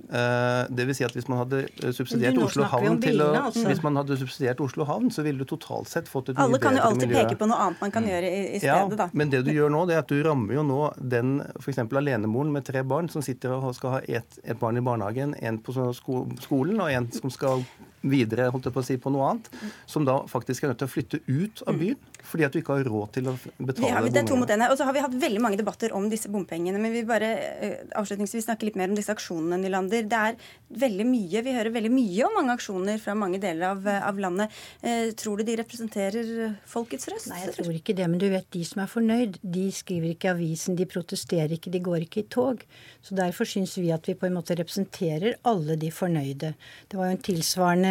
[0.07, 3.65] Eh, det vil si at hvis man hadde eh, subsidiert Oslo havn til å, altså.
[3.71, 6.53] Hvis man hadde subsidiert Oslo havn, så ville du totalt sett fått et mye bedre
[6.53, 6.59] miljø.
[6.59, 7.25] Alle kan jo alltid miljø.
[7.25, 8.11] peke på noe annet man kan mm.
[8.13, 9.09] gjøre i, i stedet, ja, da.
[9.17, 10.81] Men det du gjør nå, det er at du rammer jo nå
[11.17, 11.83] den f.eks.
[11.87, 15.61] alenemoren med tre barn som sitter og skal ha et, et barn i barnehagen, en
[15.65, 17.65] på skolen og en som skal
[18.05, 19.49] videre holdt jeg på å si, på noe annet,
[19.89, 22.75] som da faktisk er nødt til å flytte ut av byen Fordi at du ikke
[22.79, 24.67] har råd til å betale ja, det er to mot ene.
[24.73, 26.81] Og så har vi hatt veldig mange debatter om disse bompengene.
[26.83, 30.09] Men vi bare uh, avslutningsvis snakke litt mer om disse aksjonene, Nylander.
[30.11, 30.39] Det er
[30.83, 34.19] veldig mye, Vi hører veldig mye om mange aksjoner fra mange deler av, uh, av
[34.19, 34.59] landet.
[34.83, 36.33] Eh, tror du de representerer
[36.67, 37.31] folkets røst?
[37.31, 38.11] Nei, jeg tror ikke det.
[38.11, 41.71] Men du vet, de som er fornøyd, de skriver ikke i avisen, de protesterer ikke,
[41.71, 42.67] de går ikke i tog.
[43.07, 46.57] Så derfor syns vi at vi på en måte representerer alle de fornøyde.
[46.91, 47.86] Det var jo en tilsvarende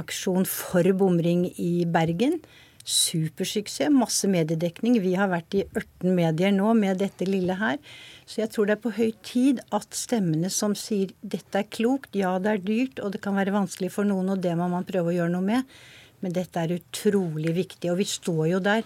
[0.00, 2.40] aksjon for bomring i Bergen
[2.84, 3.90] supersuksess.
[3.92, 4.98] Masse mediedekning.
[5.02, 7.78] Vi har vært i 18 medier nå med dette lille her.
[8.26, 12.14] Så jeg tror det er på høy tid at stemmene som sier dette er klokt,
[12.14, 14.86] ja det er dyrt, og det kan være vanskelig for noen, og det må man
[14.86, 15.80] prøve å gjøre noe med.
[16.20, 17.90] Men dette er utrolig viktig.
[17.90, 18.84] Og vi står jo der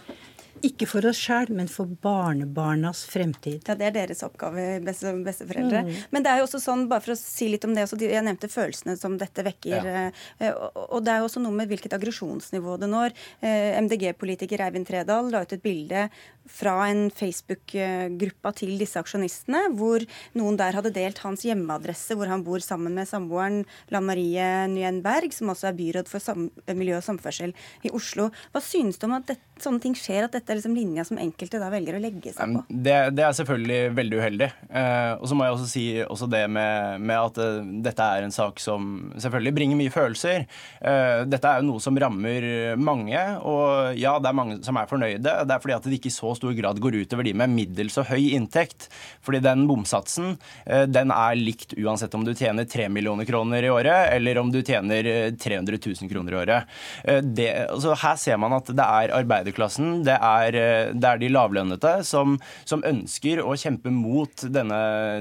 [0.68, 3.62] ikke for oss sjøl, men for barnebarnas fremtid.
[3.68, 5.84] Ja, Det er deres oppgave, beste, besteforeldre.
[5.86, 5.94] Mm.
[6.14, 8.50] Men det er jo også sånn, bare for å si litt om det, jeg nevnte
[8.52, 9.88] følelsene som dette vekker.
[9.88, 10.06] Ja.
[10.38, 10.52] Eh,
[10.84, 13.16] og det er jo også noe med hvilket aggresjonsnivå det når.
[13.44, 16.08] Eh, MDG-politiker Eivind Tredal la ut et bilde
[16.50, 20.04] fra en Facebook-gruppa til disse aksjonistene, hvor
[20.36, 23.62] noen der hadde delt hans hjemmeadresse, hvor han bor sammen med samboeren
[23.94, 26.44] Lan Marie Nguyen Berg, som også er byråd for
[26.76, 28.30] miljø og samferdsel i Oslo.
[28.52, 31.20] Hva synes du om at dette, sånne ting skjer, at dette er liksom linja som
[31.22, 32.64] enkelte da velger å legge seg på?
[32.68, 34.50] Det, det er selvfølgelig veldig uheldig.
[34.68, 38.26] Eh, og så må jeg også si også det med, med at uh, dette er
[38.26, 40.44] en sak som selvfølgelig bringer mye følelser.
[40.82, 44.90] Uh, dette er jo noe som rammer mange, og ja, det er mange som er
[44.90, 45.22] fornøyde.
[45.22, 48.08] Det er fordi at det ikke så stor grad går utover de med middels og
[48.12, 48.88] høy inntekt.
[49.24, 53.72] Fordi den bomsatsen uh, den er likt uansett om du tjener 3 millioner kroner i
[53.72, 55.06] året, eller om du tjener
[55.40, 56.74] 300 000 kroner i året.
[57.04, 61.30] Det, altså, her ser man at det er arbeiderklassen, det er eh, det er de
[61.32, 64.78] lavlønnede som, som, ønsker å kjempe mot denne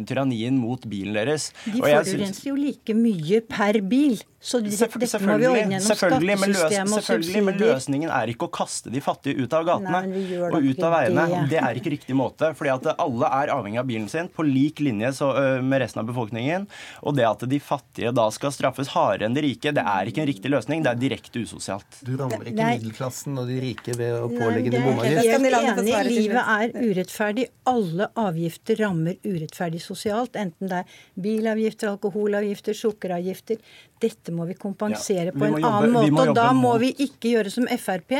[0.10, 1.52] tyrannien mot bilen deres.
[1.66, 4.20] De forurenser jo like mye per bil.
[4.44, 8.50] Så det, dette må vi ordne gjennom selvfølgelig, men, løs, selvfølgelig, men løsningen er ikke
[8.50, 11.24] å kaste de fattige ut av gatene Nei, og ut av veiene.
[11.32, 11.44] Det.
[11.54, 12.50] det er ikke riktig måte.
[12.60, 15.30] fordi at alle er avhengig av bilen sin på lik linje så,
[15.64, 16.68] med resten av befolkningen.
[17.08, 20.26] Og det at de fattige da skal straffes hardere enn de rike, det er ikke
[20.26, 20.84] en riktig løsning.
[20.84, 22.02] Det er direkte usosialt.
[22.04, 25.24] Du rammer ikke middelklassen og de rike ved å pålegge dem bomavgift?
[25.24, 26.04] Jeg er enig.
[26.12, 27.48] Livet er urettferdig.
[27.72, 30.36] Alle avgifter rammer urettferdig sosialt.
[30.36, 33.64] Enten det er bilavgifter, alkoholavgifter, sukkeravgifter.
[34.04, 36.28] Dette må vi kompensere ja, på en jobbe, annen måte.
[36.34, 38.18] Og da må vi ikke gjøre som Frp.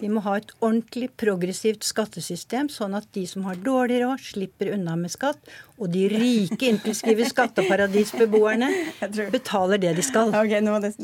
[0.00, 4.72] Vi må ha et ordentlig progressivt skattesystem, sånn at de som har dårlig råd, slipper
[4.76, 5.40] unna med skatt.
[5.76, 8.68] Og de rike, inklusive skatteparadisbeboerne,
[9.34, 10.32] betaler det de skal.
[10.32, 10.62] Okay,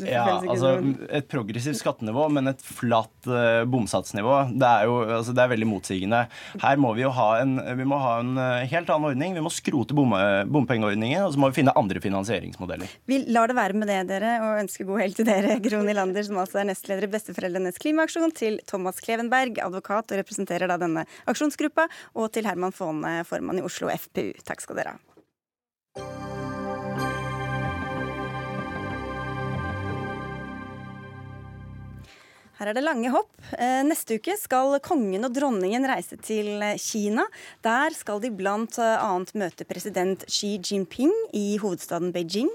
[0.09, 0.79] ja, altså
[1.13, 5.69] Et progressivt skattenivå, men et flatt uh, bomsatsnivå, det er jo altså, det er veldig
[5.69, 6.23] motsigende.
[6.63, 9.37] Her må vi jo ha en, vi må ha en uh, helt annen ordning.
[9.37, 10.15] Vi må skrote bom,
[10.53, 12.97] bompengeordningen, og så må vi finne andre finansieringsmodeller.
[13.11, 16.25] Vi lar det være med det, dere, og ønsker god helg til dere, Gro Lander,
[16.25, 21.05] som altså er nestleder i Besteforeldrenes klimaaksjon, til Thomas Klevenberg, advokat og representerer da denne
[21.29, 24.33] aksjonsgruppa, og til Herman Faane, formann i Oslo FPU.
[24.49, 25.01] Takk skal dere ha.
[32.63, 33.33] Her er det lange hopp.
[33.59, 37.25] Eh, neste uke skal kongen og dronningen reise til Kina.
[37.67, 39.09] Der skal de bl.a.
[39.35, 42.53] møte president Xi Jinping i hovedstaden Beijing,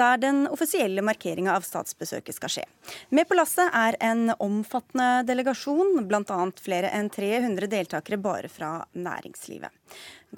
[0.00, 2.64] der den offisielle markeringa av statsbesøket skal skje.
[3.12, 6.40] Med på lasset er en omfattende delegasjon, bl.a.
[6.56, 9.76] flere enn 300 deltakere bare fra næringslivet.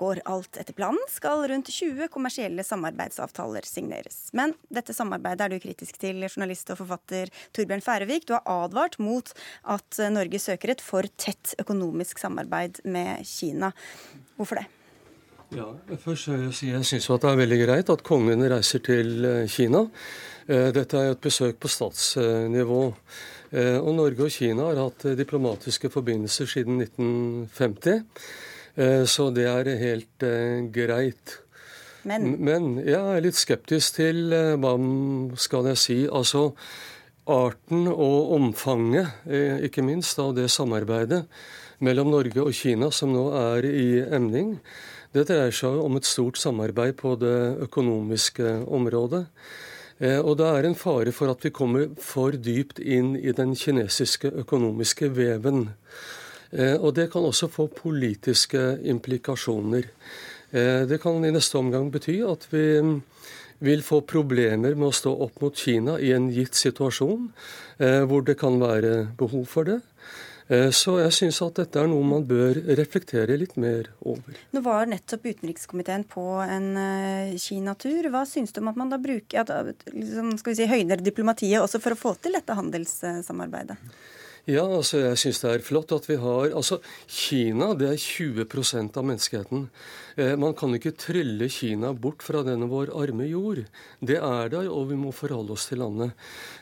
[0.00, 4.30] Går alt etter planen, skal rundt 20 kommersielle samarbeidsavtaler signeres.
[4.32, 8.28] Men dette samarbeidet er du kritisk til, journalist og forfatter Torbjørn Færøvik.
[8.28, 9.34] Du har advart mot
[9.74, 13.72] at Norge søker et for tett økonomisk samarbeid med Kina.
[14.38, 14.68] Hvorfor det?
[15.52, 15.66] Ja,
[16.00, 19.48] først vil Jeg si jeg syns det er veldig greit at kongen reiser til eh,
[19.52, 19.84] Kina.
[20.48, 22.80] Eh, dette er et besøk på statsnivå.
[23.52, 28.00] Eh, og Norge og Kina har hatt diplomatiske forbindelser siden 1950.
[28.74, 31.38] Eh, så det er helt eh, greit.
[32.08, 32.32] Men?
[32.42, 34.74] Men jeg er litt skeptisk til eh, hva
[35.38, 36.50] skal jeg si Altså
[37.30, 39.12] arten og omfanget,
[39.62, 41.20] ikke minst, av det samarbeidet
[41.78, 44.56] mellom Norge og Kina som nå er i emning.
[45.14, 49.22] Det dreier seg om et stort samarbeid på det økonomiske området.
[50.02, 54.34] Og det er en fare for at vi kommer for dypt inn i den kinesiske
[54.42, 55.68] økonomiske veven.
[56.52, 58.60] Eh, og det kan også få politiske
[58.92, 59.88] implikasjoner.
[60.52, 62.96] Eh, det kan i neste omgang bety at vi mm,
[63.64, 67.30] vil få problemer med å stå opp mot Kina i en gitt situasjon,
[67.78, 69.80] eh, hvor det kan være behov for det.
[70.52, 74.34] Så jeg syns at dette er noe man bør reflektere litt mer over.
[74.52, 76.66] Nå var nettopp utenrikskomiteen på en
[77.40, 78.10] Kina-tur.
[78.12, 81.94] Hva syns du om at man da bruker, at, liksom, si, høyner diplomatiet også for
[81.94, 83.78] å få til dette handelssamarbeidet?
[84.50, 88.42] Ja, altså jeg syns det er flott at vi har Altså, Kina det er 20
[88.98, 89.68] av menneskeheten.
[90.16, 93.62] Eh, man kan ikke trylle Kina bort fra denne vår arme jord.
[94.00, 96.10] Det er der, og vi må forholde oss til landet.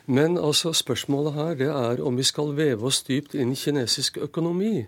[0.05, 4.21] Men altså, spørsmålet her det er om vi skal veve oss dypt inn i kinesisk
[4.29, 4.85] økonomi.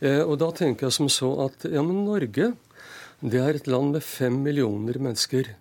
[0.00, 2.54] Eh, og da tenker jeg som så at ja, men Norge
[3.20, 5.52] det er et land med fem millioner mennesker.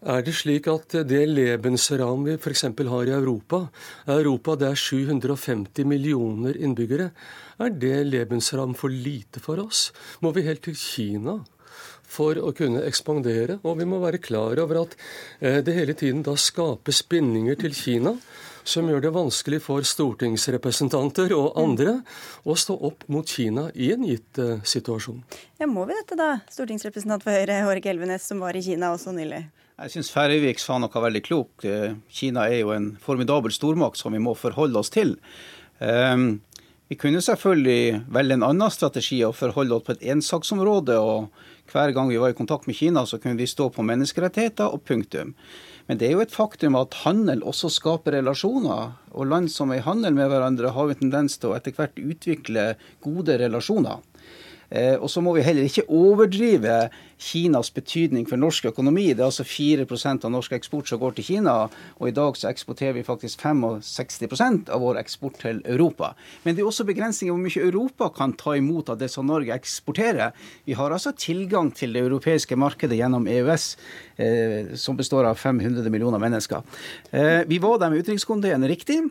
[0.00, 2.62] Er det slik at det lebensram vi f.eks.
[2.64, 3.66] har i Europa,
[4.08, 7.10] Europa det er 750 millioner innbyggere,
[7.60, 9.90] er det lebensram for lite for oss?
[10.24, 11.42] Må vi helt til Kina
[12.08, 13.58] for å kunne ekspandere?
[13.60, 14.96] Og vi må være klar over at
[15.40, 18.16] eh, det hele tiden da skapes bindinger til Kina
[18.64, 21.98] som gjør det vanskelig for stortingsrepresentanter og andre
[22.48, 25.22] å stå opp mot Kina i en gitt uh, situasjon.
[25.60, 26.38] Ja, Må vi dette, da?
[26.52, 29.46] Stortingsrepresentant for Høyre, Hårek Elvenes, som var i Kina også nylig.
[29.80, 31.64] Jeg syns Færøyvik sa noe veldig klokt.
[31.64, 35.14] Eh, Kina er jo en formidabel stormakt som vi må forholde oss til.
[35.80, 36.42] Um,
[36.92, 40.98] vi kunne selvfølgelig velge en annen strategi og forholde oss på et ensaksområde.
[41.00, 41.30] og
[41.72, 44.84] Hver gang vi var i kontakt med Kina, så kunne vi stå på menneskerettigheter og
[44.84, 45.32] punktum.
[45.88, 48.92] Men det er jo et faktum at handel også skaper relasjoner.
[49.16, 51.96] Og land som er i handel med hverandre, har jo tendens til å etter hvert
[51.96, 54.04] utvikle gode relasjoner.
[54.70, 56.88] Eh, og så må vi heller ikke overdrive
[57.20, 59.08] Kinas betydning for norsk økonomi.
[59.12, 61.56] Det er altså 4% av norsk eksport som går til Kina,
[61.98, 66.14] og i dag så eksporterer vi faktisk 65% av vår eksport til Europa.
[66.44, 69.54] Men det er også begrensninger hvor mye Europa kan ta imot av det som Norge
[69.54, 70.32] eksporterer.
[70.64, 73.66] Vi har altså tilgang til det europeiske markedet gjennom EØS,
[74.22, 76.62] eh, som består av 500 millioner mennesker.
[77.10, 79.02] Eh, vi var der med utenrikskomiteen, riktig.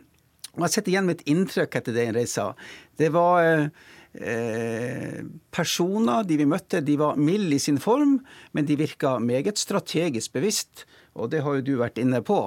[0.56, 2.50] Og jeg sitter igjen med et inntrykk etter den reisa.
[2.98, 3.66] Det var eh,
[4.10, 5.20] Eh,
[5.54, 8.18] personer de vi møtte, de var milde i sin form,
[8.52, 10.84] men de virka meget strategisk bevisst.
[11.14, 12.38] Og det har jo du vært inne på.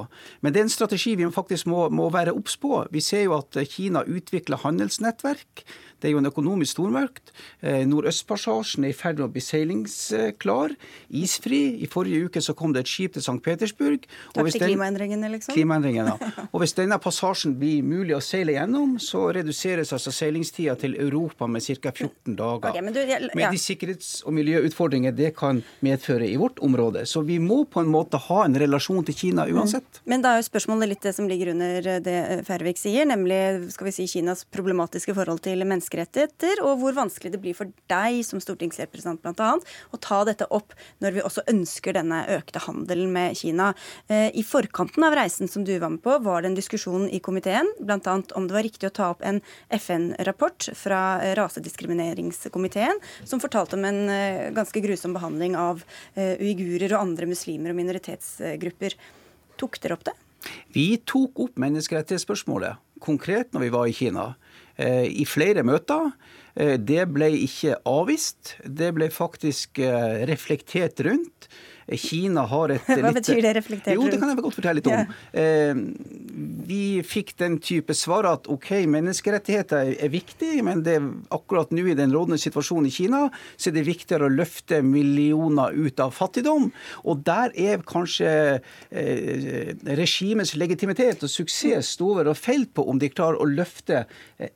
[0.42, 2.86] Men det er en strategi vi faktisk må, må være obs på.
[2.92, 5.66] Vi ser jo at Kina utvikler handelsnettverk.
[6.04, 7.32] Det er jo en økonomisk stormakt.
[7.64, 10.74] Eh, Nordøstpassasjen er i ferd med å bli seilingsklar.
[11.16, 11.62] Isfri.
[11.80, 13.38] I forrige uke så kom det et skip til St.
[13.46, 14.04] Petersburg.
[14.36, 15.56] Takk til klimaendringene, liksom?
[15.56, 16.48] Klimaendringene, ja.
[16.54, 21.48] Og hvis denne passasjen blir mulig å seile gjennom, så reduseres altså seilingstida til Europa
[21.48, 21.94] med ca.
[21.94, 22.74] 14 dager.
[22.74, 23.22] Okay, du, ja.
[23.32, 27.06] Med de sikkerhets- og miljøutfordringer det kan medføre i vårt område.
[27.08, 30.02] Så vi må på en måte ha en relasjon til Kina uansett.
[30.04, 30.12] Mm.
[30.12, 33.88] Men da er jo spørsmålet litt det som ligger under det Færvik sier, nemlig skal
[33.88, 38.24] vi si Kinas problematiske forhold til mennesker menneskerettigheter, og hvor vanskelig det blir for deg
[38.26, 39.52] som stortingsrepresentant bl.a.
[39.92, 40.74] å ta dette opp
[41.04, 43.74] når vi også ønsker denne økte handelen med Kina.
[44.08, 47.20] Eh, I forkanten av reisen som du var med på, var det en diskusjon i
[47.20, 48.18] komiteen bl.a.
[48.36, 53.86] om det var riktig å ta opp en FN-rapport fra eh, rasediskrimineringskomiteen som fortalte om
[53.86, 55.84] en eh, ganske grusom behandling av
[56.16, 58.96] uigurer og andre muslimer og minoritetsgrupper.
[59.60, 60.16] Tok dere opp det?
[60.76, 64.34] Vi tok opp menneskerettighetsspørsmålet konkret når vi var i Kina.
[64.78, 66.12] Eh, i flere møter.
[66.58, 68.56] Eh, det ble ikke avvist.
[68.66, 71.50] Det ble faktisk eh, reflektert rundt.
[72.00, 73.98] Kina har et Hva litt, betyr det reflektert?
[73.98, 75.14] Jo, det kan jeg godt fortelle litt om.
[75.34, 75.74] Ja.
[76.68, 81.86] vi fikk den type svar at OK, menneskerettigheter er viktig, men det er akkurat nå
[81.92, 83.24] i den rådende situasjonen i Kina,
[83.58, 86.70] så er det viktigere å løfte millioner ut av fattigdom.
[87.04, 88.32] Og der er kanskje
[88.90, 94.06] eh, regimets legitimitet og suksess står og feil på om de klarer å løfte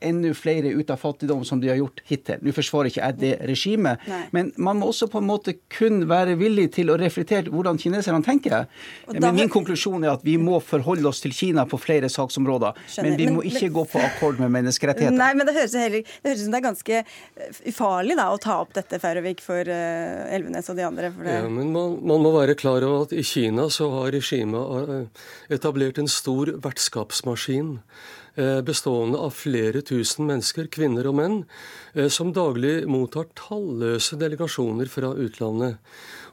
[0.04, 2.40] enda flere ut av fattigdom, som de har gjort hittil.
[2.42, 4.04] Nå forsvarer ikke jeg det regimet,
[4.34, 7.17] men man må også på en måte kun være villig til å reflektere
[7.52, 8.66] hvordan kineserne tenker.
[9.12, 12.76] Men min konklusjon er at vi må forholde oss til Kina på flere saksområder.
[12.86, 13.08] Skjønner.
[13.08, 13.74] Men vi må men, ikke men...
[13.78, 15.18] gå på akkord med menneskerettigheter.
[15.18, 18.28] Nei, men det høres, heller, det høres ut som det er ganske eh, ufarlig da,
[18.34, 21.12] å ta opp dette, Færøvik, for uh, Elvenes og de andre.
[21.24, 25.26] Ja, men man, man, må være klar over at i Kina så har regimet eh,
[25.58, 27.76] etablert en stor vertskapsmaskin.
[28.36, 31.38] Eh, bestående av flere tusen mennesker, kvinner og menn,
[31.94, 35.78] eh, som daglig mottar talløse delegasjoner fra utlandet.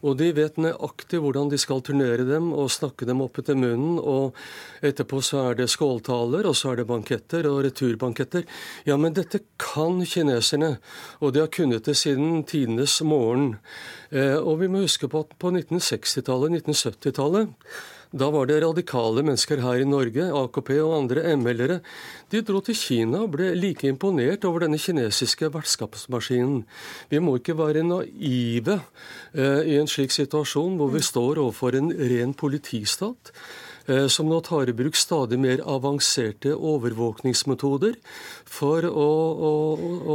[0.03, 3.97] Og de vet nøyaktig hvordan de skal turnere dem og snakke dem opp etter munnen.
[3.97, 4.35] Og
[4.85, 8.45] etterpå så er det skåltaler, og så er det banketter og returbanketter.
[8.85, 10.77] Ja, men dette kan kineserne,
[11.21, 13.57] og de har kunnet det siden tidenes morgen.
[14.11, 17.49] Eh, og vi må huske på at på 1960-tallet, 1970-tallet
[18.15, 21.81] da var det radikale mennesker her i Norge, AKP og andre ML-ere.
[22.31, 26.63] De dro til Kina og ble like imponert over denne kinesiske vertskapsmaskinen.
[27.11, 28.79] Vi må ikke være naive
[29.35, 33.33] eh, i en slik situasjon hvor vi står overfor en ren politistat.
[33.87, 37.97] Eh, som nå tar i bruk stadig mer avanserte overvåkningsmetoder
[38.45, 39.09] for å,
[39.49, 39.51] å,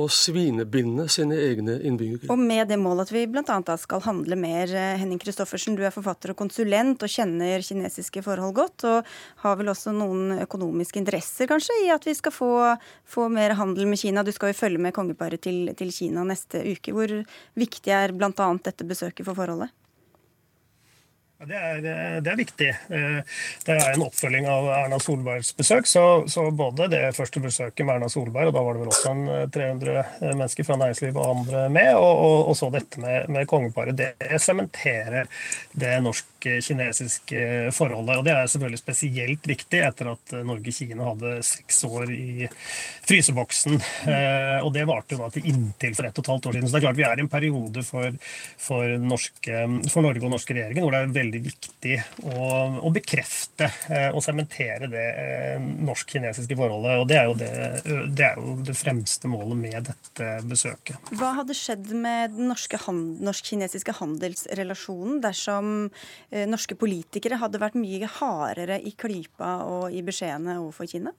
[0.01, 2.31] å svinebinde sine egne innbyggere.
[2.33, 3.77] Og med det målet at vi bl.a.
[3.81, 4.71] skal handle mer.
[4.71, 8.87] Eh, Henning Christoffersen, du er forfatter og konsulent og kjenner kinesiske forhold godt.
[8.91, 9.11] Og
[9.45, 12.53] har vel også noen økonomiske interesser kanskje i at vi skal få,
[13.09, 14.25] få mer handel med Kina.
[14.27, 16.95] Du skal jo følge med kongeparet til, til Kina neste uke.
[16.97, 17.21] Hvor
[17.59, 18.51] viktig er bl.a.
[18.65, 19.75] dette besøket for forholdet?
[21.41, 21.79] Det er,
[22.21, 22.69] det er, viktig.
[22.69, 25.87] Eh, det er en oppfølging av Erna Solbergs besøk.
[25.89, 29.13] Så, så, både det første besøket med Erna Solberg, og da var det vel også
[29.15, 29.23] en
[29.55, 33.31] 300 eh, eh, mennesker fra næringslivet og andre med, og, og, og så dette med,
[33.33, 35.31] med kongeparet, det sementerer
[35.81, 38.21] det norsk-kinesiske forholdet.
[38.21, 42.51] Og det er selvfølgelig spesielt viktig etter at Norge-Kina hadde seks år i
[43.09, 43.81] fryseboksen.
[44.61, 46.69] Og det varte jo da til inntil for ett og et halvt år siden.
[46.69, 48.21] Så det er klart vi er i en periode for,
[48.61, 52.47] for, norske, for Norge og norske regjeringer hvor det er veldig veldig viktig å,
[52.83, 56.99] å bekrefte eh, og sementere det eh, norsk-kinesiske forholdet.
[56.99, 57.51] og det er, det,
[58.17, 60.99] det er, jo det, fremste målet med dette besøket.
[61.15, 65.91] Hva hadde skjedd med den norsk-kinesiske handelsrelasjonen dersom
[66.31, 71.15] eh, norske politikere hadde vært mye hardere i klypa og i beskjedene overfor Kina?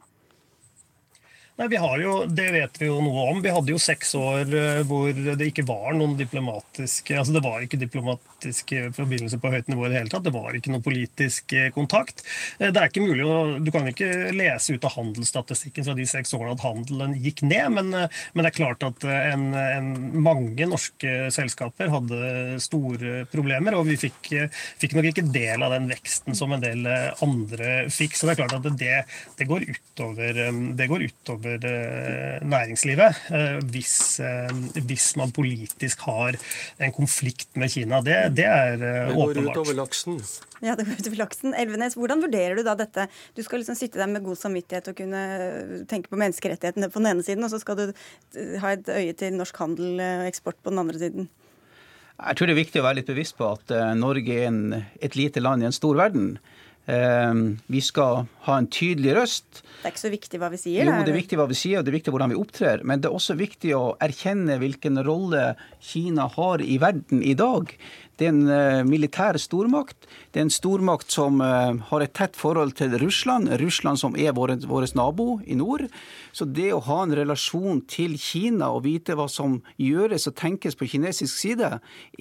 [1.59, 3.41] Nei, vi har jo, Det vet vi jo noe om.
[3.43, 7.65] Vi hadde jo seks år eh, hvor det ikke var noen diplomatiske altså Det var
[7.65, 10.23] ikke diplomatiske forbindelser på høyt nivå i det hele tatt.
[10.25, 12.23] Det var ikke noen politisk eh, kontakt.
[12.57, 13.27] Eh, det er ikke mulig
[13.65, 17.67] Du kan ikke lese ut av handelsstatistikken fra de seks årene at handelen gikk ned,
[17.75, 19.91] men, men det er klart at en, en,
[20.23, 24.31] mange norske selskaper hadde store problemer, og vi fikk,
[24.79, 26.87] fikk, nok ikke del av den veksten som en del
[27.23, 28.15] andre fikk.
[28.17, 28.97] Så det er klart at det,
[29.39, 30.43] det går utover,
[30.77, 34.51] det går utover over eh, næringslivet eh, hvis, eh,
[34.85, 36.37] hvis, man politisk har
[36.79, 38.01] en konflikt med Kina.
[38.01, 38.77] Det, det er
[39.11, 39.35] åpenbart.
[39.35, 40.21] Det går utover laksen.
[40.61, 41.55] Ja, det går utover laksen.
[41.57, 43.07] Elvenes, hvordan vurderer du da dette?
[43.35, 45.25] Du skal liksom sitte der med god samvittighet og kunne
[45.89, 47.85] tenke på menneskerettighetene på den ene siden, og så skal du
[48.61, 51.29] ha et øye til norsk handel og eksport på den andre siden.
[52.21, 55.15] Jeg tror det er viktig å være litt bevisst på at Norge er en, et
[55.17, 56.35] lite land i en stor verden.
[56.89, 59.61] Ehm, vi skal ha en tydelig røst.
[59.61, 60.88] Det er ikke så viktig hva vi sier?
[60.88, 62.86] Jo, det er viktig hva vi sier, og det er viktig hvordan vi opptrer.
[62.88, 65.51] Men det er også viktig å erkjenne hvilken rolle
[65.82, 67.69] Kina har i verden i dag.
[68.22, 70.05] Det er en uh, militær stormakt.
[70.30, 73.49] Det er en stormakt som uh, har et tett forhold til Russland.
[73.57, 75.88] Russland som er vår, vår nabo i nord.
[76.30, 80.78] Så det å ha en relasjon til Kina og vite hva som gjøres og tenkes
[80.78, 81.72] på kinesisk side,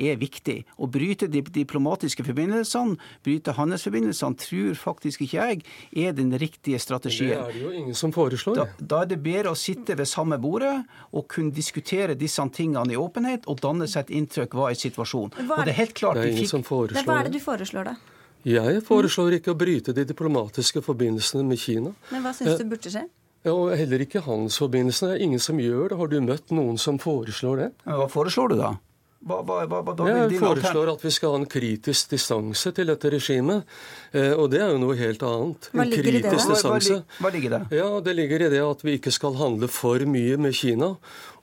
[0.01, 0.63] er viktig.
[0.81, 2.97] Å bryte de diplomatiske forbindelsene,
[3.27, 5.61] bryte handelsforbindelsene, tror faktisk ikke jeg
[6.07, 7.37] er den riktige strategien.
[7.37, 8.63] Det er det jo ingen som foreslår.
[8.63, 10.79] Da, da er det bedre å sitte ved samme bordet
[11.13, 15.37] og kunne diskutere disse tingene i åpenhet og danne seg et inntrykk hva er situasjonen.
[15.45, 16.53] Hva er, og det er helt klart det er ingen fikk...
[16.53, 18.19] som foreslår Hva er det du foreslår, da?
[18.49, 21.93] Jeg foreslår ikke å bryte de diplomatiske forbindelsene med Kina.
[22.09, 23.05] Men hva syns du burde skje?
[23.45, 25.15] Ja, og Heller ikke handelsforbindelsene.
[25.15, 25.99] Det er ingen som gjør det.
[26.01, 27.69] Har du møtt noen som foreslår det?
[27.85, 28.73] Hva foreslår du, da?
[29.21, 33.69] Hva, hva, hva, jeg foreslår at vi skal ha en kritisk distanse til dette regimet.
[34.17, 35.69] Eh, og det er jo noe helt annet.
[35.77, 36.33] Hva ligger i det?
[36.33, 37.03] Distanse.
[37.19, 37.61] Hva, ligger det?
[37.77, 40.95] Ja, Det ligger i det at vi ikke skal handle for mye med Kina,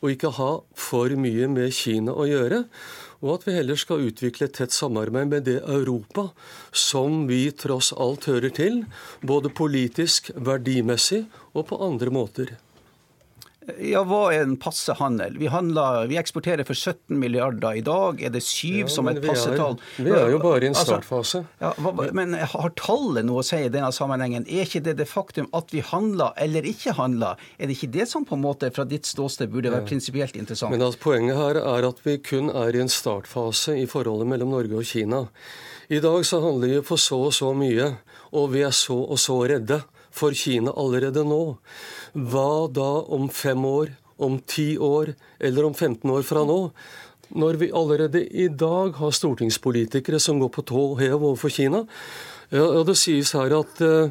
[0.01, 2.63] og ikke ha for mye med Kina å gjøre
[3.23, 6.29] og at vi heller skal utvikle et tett samarbeid med det Europa
[6.71, 8.83] som vi tross alt hører til,
[9.25, 12.57] både politisk, verdimessig og på andre måter.
[13.83, 15.35] Ja, Hva er en passe handel?
[15.41, 18.21] Vi, handler, vi, eksporterer for 17 milliarder i dag.
[18.23, 19.75] Er det syv ja, som et passetall?
[19.99, 21.41] Vi er jo bare i en altså, startfase.
[21.59, 24.47] Altså, ja, men har tallet noe å si i denne sammenhengen?
[24.47, 27.41] Er ikke det det faktum at vi handler eller ikke handler?
[27.59, 30.71] Er det ikke det som på en måte fra ditt ståsted burde være prinsipielt interessant?
[30.71, 34.55] Men altså, Poenget her er at vi kun er i en startfase i forholdet mellom
[34.55, 35.25] Norge og Kina.
[35.91, 37.93] I dag så handler vi for så og så mye,
[38.31, 41.57] og vi er så og så redde for Kina allerede nå.
[42.17, 46.71] Hva da om fem år, om ti år eller om 15 år fra nå?
[47.37, 51.83] Når vi allerede i dag har stortingspolitikere som går på tå hev overfor Kina.
[52.49, 54.09] Ja, Det sies her at uh,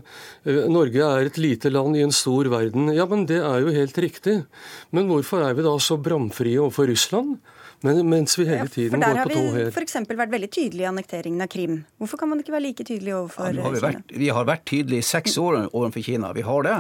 [0.69, 2.93] Norge er et lite land i en stor verden.
[2.95, 4.45] Ja, men Det er jo helt riktig.
[4.93, 7.41] Men hvorfor er vi da så bramfrie overfor Russland?
[7.85, 9.47] Men mens vi hele tiden ja, går på tå her.
[9.47, 9.97] Der har vi f.eks.
[10.09, 11.77] vært veldig tydelige i annekteringen av Krim.
[12.01, 14.65] Hvorfor kan man ikke være like tydelig overfor ja, har vi, vært, vi, har vært
[14.71, 16.33] tydelige i seks år overfor Kina.
[16.37, 16.77] Vi har det.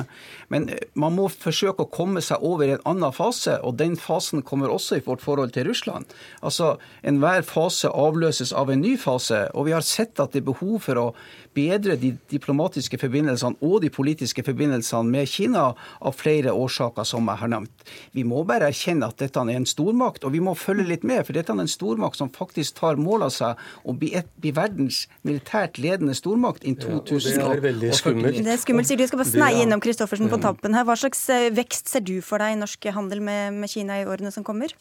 [0.53, 3.99] Men eh, man må forsøke å komme seg over i en annen fase, og den
[4.01, 6.09] fasen kommer også i vårt forhold til Russland.
[6.41, 6.77] Altså,
[7.07, 10.81] Enhver fase avløses av en ny fase, og vi har sett at det er behov
[10.89, 11.09] for å
[11.57, 17.43] bedre de diplomatiske forbindelsene og de politiske forbindelsene med Kina av flere årsaker som jeg
[17.43, 17.87] har nevnt.
[18.17, 21.25] Vi må bare erkjenne at dette er en stormakt, og vi må følge litt med,
[21.27, 24.53] for dette er en stormakt som faktisk tar mål av seg å bli, et, bli
[24.57, 27.41] verdens militært ledende stormakt innen 2000.
[27.41, 28.41] Ja, det er veldig skummelt.
[28.47, 29.07] Det er skummelt, sier du.
[29.09, 30.87] Skal bare sneie innom Kristoffersen på tampen her.
[30.89, 34.09] Hva slags eh, vekst ser du for deg i norsk handel med, med Kina i
[34.09, 34.75] årene som kommer?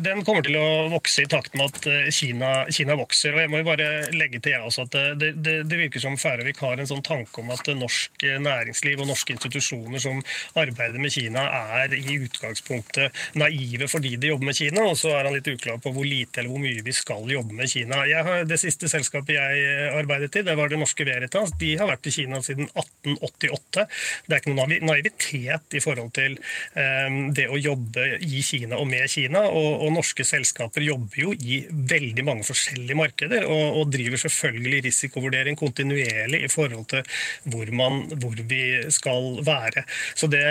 [0.00, 3.34] Den kommer til å vokse i takt med at eh, Kina, Kina vokser.
[3.34, 6.18] og jeg må jo bare legge til jeg også at det, det, det virker som
[6.20, 10.22] Færøyvik har en sånn tanke om at norsk næringsliv og norske institusjoner som
[10.58, 11.46] arbeider med Kina,
[11.80, 14.84] er i utgangspunktet naive fordi de jobber med Kina.
[14.88, 17.56] Og så er han litt uklar på hvor lite eller hvor mye vi skal jobbe
[17.56, 18.02] med Kina.
[18.26, 21.54] Har, det siste selskapet jeg eh, arbeidet i, det var det norske Veritas.
[21.60, 23.86] De har vært i Kina siden 1888.
[24.26, 26.36] Det er ikke noen naivitet i forhold til
[26.74, 31.34] um, det å jobbe i Kina og med Kina og, og, norske selskaper jobber jo
[31.34, 37.04] i veldig mange forskjellige markeder og, og driver selvfølgelig risikovurdering kontinuerlig i forhold til
[37.52, 38.62] hvor, man, hvor vi
[38.94, 39.84] skal være.
[40.14, 40.44] Så det,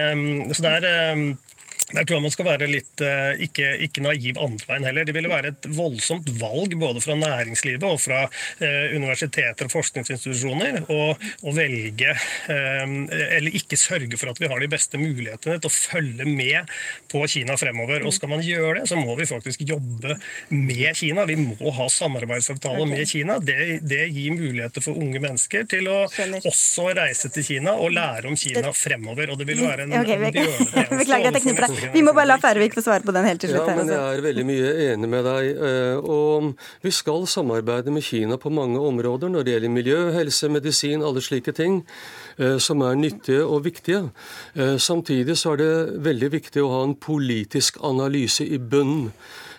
[0.56, 1.24] så det er
[1.90, 5.08] jeg tror man skal være litt eh, ikke, ikke naiv andre veien heller.
[5.08, 8.22] Det ville være et voldsomt valg både fra næringslivet og fra
[8.62, 12.86] eh, universiteter og forskningsinstitusjoner å velge eh,
[13.40, 16.70] eller ikke sørge for at vi har de beste mulighetene til å følge med
[17.10, 18.06] på Kina fremover.
[18.06, 20.20] Og skal man gjøre det, så må vi faktisk jobbe
[20.54, 21.26] med Kina.
[21.30, 22.94] Vi må ha samarbeidsavtaler okay.
[22.94, 23.40] med Kina.
[23.42, 26.46] Det, det, gir muligheter for unge mennesker til å Skjønner.
[26.50, 29.34] også reise til Kina og lære om Kina fremover.
[29.34, 33.06] Og det vil være en, okay, en bjørnetjeneste vi må bare la Færvik få svare
[33.06, 33.68] på den helt til slutt.
[33.70, 35.50] Ja, men Jeg er veldig mye enig med deg.
[35.70, 36.54] Eh, og
[36.86, 41.24] Vi skal samarbeide med Kina på mange områder når det gjelder miljø, helse, medisin, alle
[41.24, 41.82] slike ting
[42.38, 44.10] eh, som er nyttige og viktige.
[44.56, 45.74] Eh, samtidig så er det
[46.06, 49.12] veldig viktig å ha en politisk analyse i bunnen.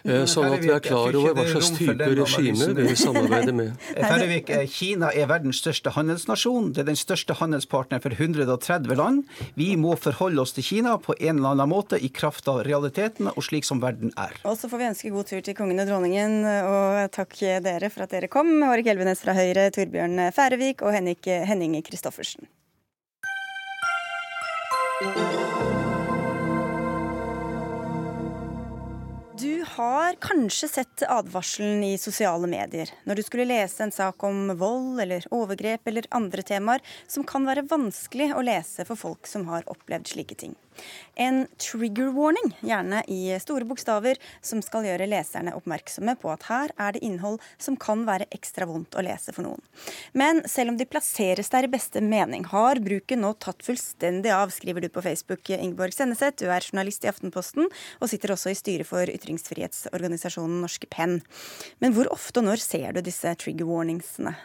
[0.04, 3.74] Eh, sånn at vi er klar over hva slags type regime vi samarbeider med.
[4.10, 6.72] Færøyvik, eh, Kina er verdens største handelsnasjon.
[6.76, 9.24] Det er den største handelspartneren for 130 land.
[9.58, 13.34] Vi må forholde oss til Kina på en eller annen måte i kraft av realitetene
[13.34, 14.38] og slik som verden er.
[14.48, 18.06] Og så får vi ønske god tur til kongen og dronningen, og takk dere for
[18.06, 18.52] at dere kom.
[18.64, 22.48] Hårek Elvenes fra Høyre, Torbjørn Færøvik og Henning Kristoffersen
[29.76, 35.00] har kanskje sett advarselen i sosiale medier når du skulle lese en sak om vold
[35.04, 39.68] eller overgrep eller andre temaer som kan være vanskelig å lese for folk som har
[39.70, 40.56] opplevd slike ting.
[41.20, 46.74] En trigger warning, gjerne i store bokstaver, som skal gjøre leserne oppmerksomme på at her
[46.80, 49.62] er det innhold som kan være ekstra vondt å lese for noen.
[50.16, 54.52] Men selv om de plasseres der i beste mening, har bruken nå tatt fullstendig av,
[54.54, 56.40] skriver du på Facebook, Ingeborg Senneset.
[56.40, 61.20] Du er journalist i Aftenposten og sitter også i styret for ytringsfrihetsorganisasjonen Norske Penn.
[61.82, 64.36] Men hvor ofte og når ser du disse trigger warningsene?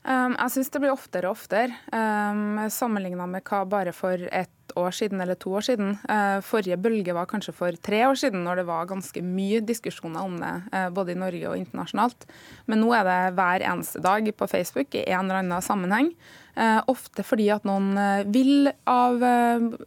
[0.00, 4.72] Um, jeg syns det blir oftere og oftere, um, sammenligna med hva bare for et
[4.80, 5.92] år siden eller to år siden.
[6.08, 10.24] Uh, forrige bølge var kanskje for tre år siden, når det var ganske mye diskusjoner
[10.24, 12.24] om det, uh, både i Norge og internasjonalt.
[12.70, 16.14] Men nå er det hver eneste dag på Facebook i en eller annen sammenheng.
[16.56, 17.92] Uh, ofte fordi at noen
[18.32, 19.20] vil av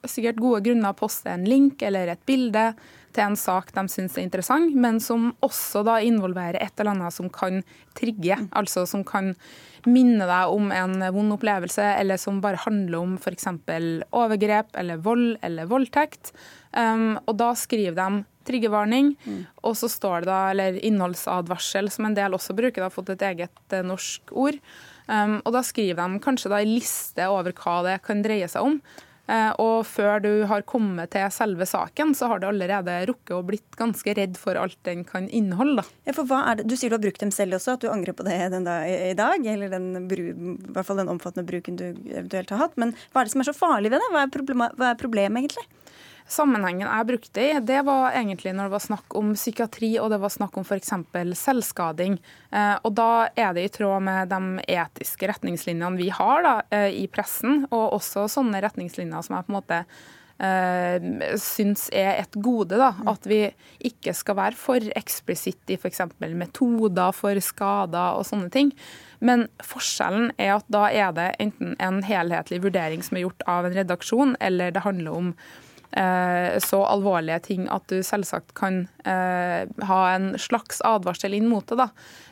[0.05, 2.69] sikkert gode grunner poste en link eller et bilde
[3.13, 7.15] til en sak de syns er interessant, men som også da involverer et eller annet
[7.15, 7.61] som kan
[7.97, 8.37] trigge.
[8.51, 9.33] Altså som kan
[9.89, 13.49] minne deg om en vond opplevelse, eller som bare handler om f.eks.
[14.11, 16.33] overgrep eller vold eller voldtekt.
[16.71, 19.41] Um, og da skriver de triggervarning, mm.
[19.63, 23.13] og så står det da, eller innholdsadvarsel, som en del også bruker, det har fått
[23.13, 24.59] et eget uh, norsk ord.
[25.07, 28.67] Um, og da skriver de kanskje da en liste over hva det kan dreie seg
[28.67, 28.79] om.
[29.31, 33.43] Eh, og før du har kommet til selve saken, så har du allerede rukket å
[33.47, 35.85] blitt ganske redd for alt den kan inneholde.
[36.03, 36.67] Ja, for hva er det?
[36.67, 38.35] Du sier du har brukt dem selv også, at du angrer på det
[38.67, 39.47] da, i dag?
[39.53, 42.75] Eller den, i hvert fall den omfattende bruken du eventuelt har hatt.
[42.75, 44.11] Men hva er det som er så farlig ved det?
[44.11, 45.67] Hva er, problem, hva er problemet, egentlig?
[46.29, 50.21] Sammenhengen jeg brukte i, det var egentlig når det var snakk om psykiatri og det
[50.23, 50.93] var snakk om f.eks.
[51.39, 52.17] selvskading.
[52.51, 56.89] Eh, og Da er det i tråd med de etiske retningslinjene vi har da, eh,
[57.03, 59.85] i pressen, og også sånne retningslinjer som jeg på en måte
[60.41, 62.77] uh, syns er et gode.
[62.79, 62.93] Da.
[63.09, 63.41] At vi
[63.85, 66.01] ikke skal være for eksplisitt i f.eks.
[66.23, 68.73] metoder for skader og sånne ting.
[69.23, 73.67] Men forskjellen er at da er det enten en helhetlig vurdering som er gjort av
[73.67, 75.35] en redaksjon, eller det handler om
[75.93, 81.77] så alvorlige ting at du selvsagt kan eh, ha en slags advarsel inn mot det.
[81.77, 81.89] Da.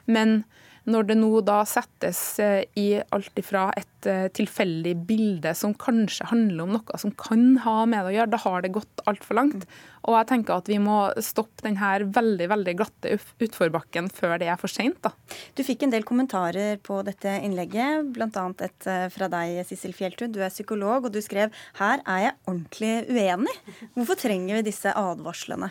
[0.09, 0.41] Men
[0.89, 6.29] når det nå da settes eh, i alt ifra et eh, tilfeldig bilde som kanskje
[6.31, 9.37] handler om noe som kan ha med det å gjøre, da har det gått altfor
[9.37, 9.67] langt.
[10.09, 14.57] Og jeg tenker at vi må stoppe denne veldig veldig glatte utforbakken før det er
[14.57, 15.05] for seint.
[15.53, 18.47] Du fikk en del kommentarer på dette innlegget, bl.a.
[18.65, 20.33] et eh, fra deg, Sissel Fjelltun.
[20.33, 23.57] Du er psykolog, og du skrev her er jeg ordentlig uenig.
[23.93, 25.69] Hvorfor trenger vi disse advarslene?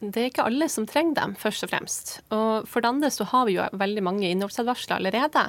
[0.00, 2.10] Det er ikke alle som trenger dem, først og fremst.
[2.32, 5.42] Og for det andre så har vi jo veldig mange innholdsadvarsler allerede.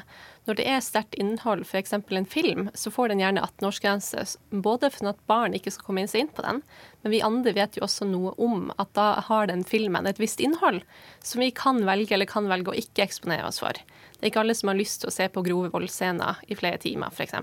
[0.43, 1.95] Når det er sterkt innhold, f.eks.
[1.95, 4.25] en film, så får den gjerne 18-årsgrense.
[4.51, 6.59] Både for at barn ikke skal komme seg inn på den,
[6.99, 10.43] men vi andre vet jo også noe om at da har den filmen et visst
[10.43, 10.83] innhold
[11.23, 13.79] som vi kan velge eller kan velge å ikke eksponere oss for.
[13.79, 16.81] Det er ikke alle som har lyst til å se på grove voldsscener i flere
[16.81, 17.39] timer, f.eks.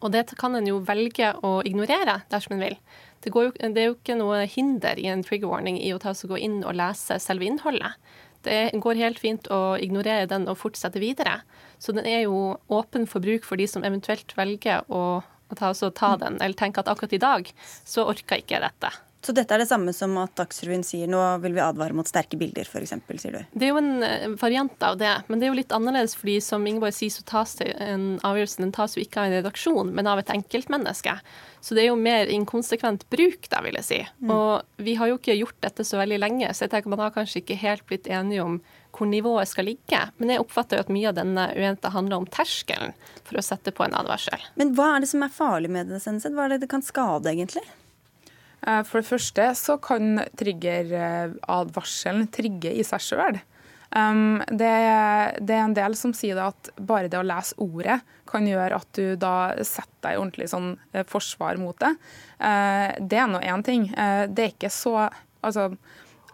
[0.00, 2.76] Og det kan en jo velge å ignorere dersom en vil.
[3.20, 6.14] Det, jo, det, er jo ikke noe hinder i en trigger warning i å ta
[6.14, 7.98] gå inn og lese selve innholdet.
[8.46, 11.42] Det går helt fint å ignorere den og fortsette videre.
[11.76, 15.74] Så den er jo åpen for bruk for de som eventuelt velger å, å ta,
[15.74, 17.52] ta, den, eller tenker at akkurat i dag
[17.84, 18.94] så orker ikke dette.
[19.20, 22.38] Så dette er det samme som at Dagsrevyen sier nå vil vi advare mot sterke
[22.40, 23.40] bilder, f.eks., sier du?
[23.52, 26.38] Det er jo en eh, variant av det, men det er jo litt annerledes fordi
[26.44, 29.92] som Ingeborg sier, så tas det en avgjørelse den tas jo ikke av en redaksjon,
[29.96, 31.18] men av et enkeltmenneske.
[31.60, 34.00] Så det er jo mer inkonsekvent bruk, da, vil jeg si.
[34.24, 34.32] Mm.
[34.32, 37.12] Og vi har jo ikke gjort dette så veldig lenge, så jeg tenker man har
[37.12, 38.60] kanskje ikke helt blitt enige om
[38.96, 40.00] hvor nivået skal ligge.
[40.18, 42.96] Men jeg oppfatter jo at mye av denne uenigheten handler om terskelen
[43.28, 44.48] for å sette på en advarsel.
[44.60, 46.34] Men hva er det som er farlig med det, Senset?
[46.34, 47.62] Hva er det det kan skade, egentlig?
[48.66, 53.40] Eh, for det første så kan triggeradvarselen trigge i seg sjøl.
[53.90, 54.70] Um, det,
[55.42, 57.96] det, er en del som sier at bare det å lese ordet
[58.30, 61.90] kan gjøre at du da setter deg ordentlig sånn eh, forsvar mot det.
[62.38, 63.88] Uh, det er nå én ting.
[63.96, 65.70] Uh, det er ikke så Altså,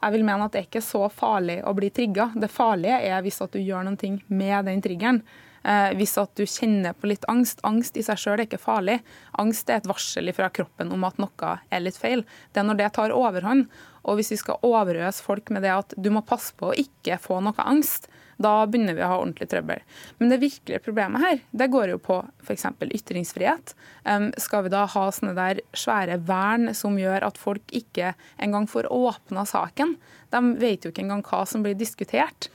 [0.00, 2.24] jeg vil mene at det er ikke så farlig å bli trigga.
[2.34, 5.20] Det farlige er hvis at du gjør noe med den triggeren.
[5.66, 7.62] Eh, hvis at du kjenner på litt angst.
[7.66, 9.00] Angst i seg sjøl er ikke farlig.
[9.40, 12.22] Angst er et varsel fra kroppen om at noe er litt feil.
[12.54, 13.66] Det er når det tar overhånd.
[14.06, 17.18] Og hvis vi skal overøse folk med det at du må passe på å ikke
[17.18, 18.06] få noe angst,
[18.38, 19.80] da begynner vi å ha ordentlig trøbbel.
[20.20, 22.66] Men det virkelige problemet her, det går jo på f.eks.
[22.84, 23.72] ytringsfrihet.
[24.04, 28.68] Um, skal vi da ha sånne der svære vern som gjør at folk ikke engang
[28.70, 29.96] får åpna saken?
[30.30, 32.52] De vet jo ikke engang hva som blir diskutert.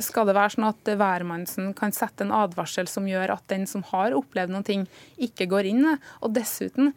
[0.00, 3.82] Skal det være sånn at hvermannsen kan sette en advarsel som gjør at den som
[3.90, 4.86] har opplevd ting,
[5.20, 5.84] ikke går inn?
[6.24, 6.94] Og dessuten,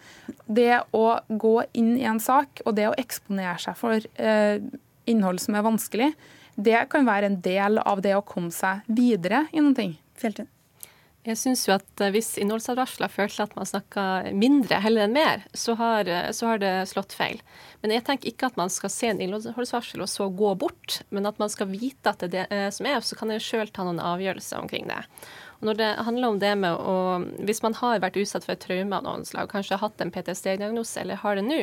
[0.48, 4.64] det å gå inn i en sak og det å eksponere seg for eh,
[5.12, 6.10] innhold som er vanskelig,
[6.56, 9.96] det kan være en del av det å komme seg videre i noen ting.
[11.22, 15.14] Jeg syns jo at eh, hvis innholdsadvarsler fører til at man snakker mindre heller enn
[15.14, 17.44] mer, så har, eh, så har, det slått feil.
[17.84, 21.30] Men jeg tenker ikke at man skal se en innholdsvarsel og så gå bort, men
[21.30, 23.70] at man skal vite at det er det eh, som er, så kan en sjøl
[23.70, 25.04] ta noen avgjørelser omkring det.
[25.60, 26.96] Og når det handler om det med å
[27.46, 30.10] Hvis man har vært utsatt for et traume av noen slag, kanskje har hatt en
[30.10, 31.62] PTSD-diagnose eller har det nå,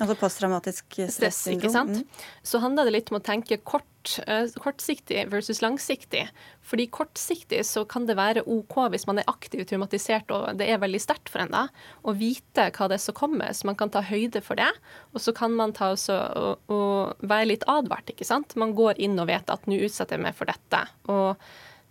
[0.00, 1.90] Altså posttraumatisk stressyndrom.
[1.92, 2.28] Mm.
[2.42, 3.84] Så handler det litt om å tenke kort,
[4.26, 6.26] uh, kortsiktig versus langsiktig.
[6.66, 10.82] Fordi kortsiktig så kan det være OK hvis man er aktivt traumatisert og det er
[10.82, 11.64] veldig sterkt for en da,
[12.02, 14.70] å vite hva det er som kommer, så man kan ta høyde for det.
[15.12, 18.56] Og så kan man ta også, og, og være litt advart, ikke sant.
[18.60, 20.86] Man går inn og vet at nå utsetter jeg meg for dette.
[21.12, 21.36] og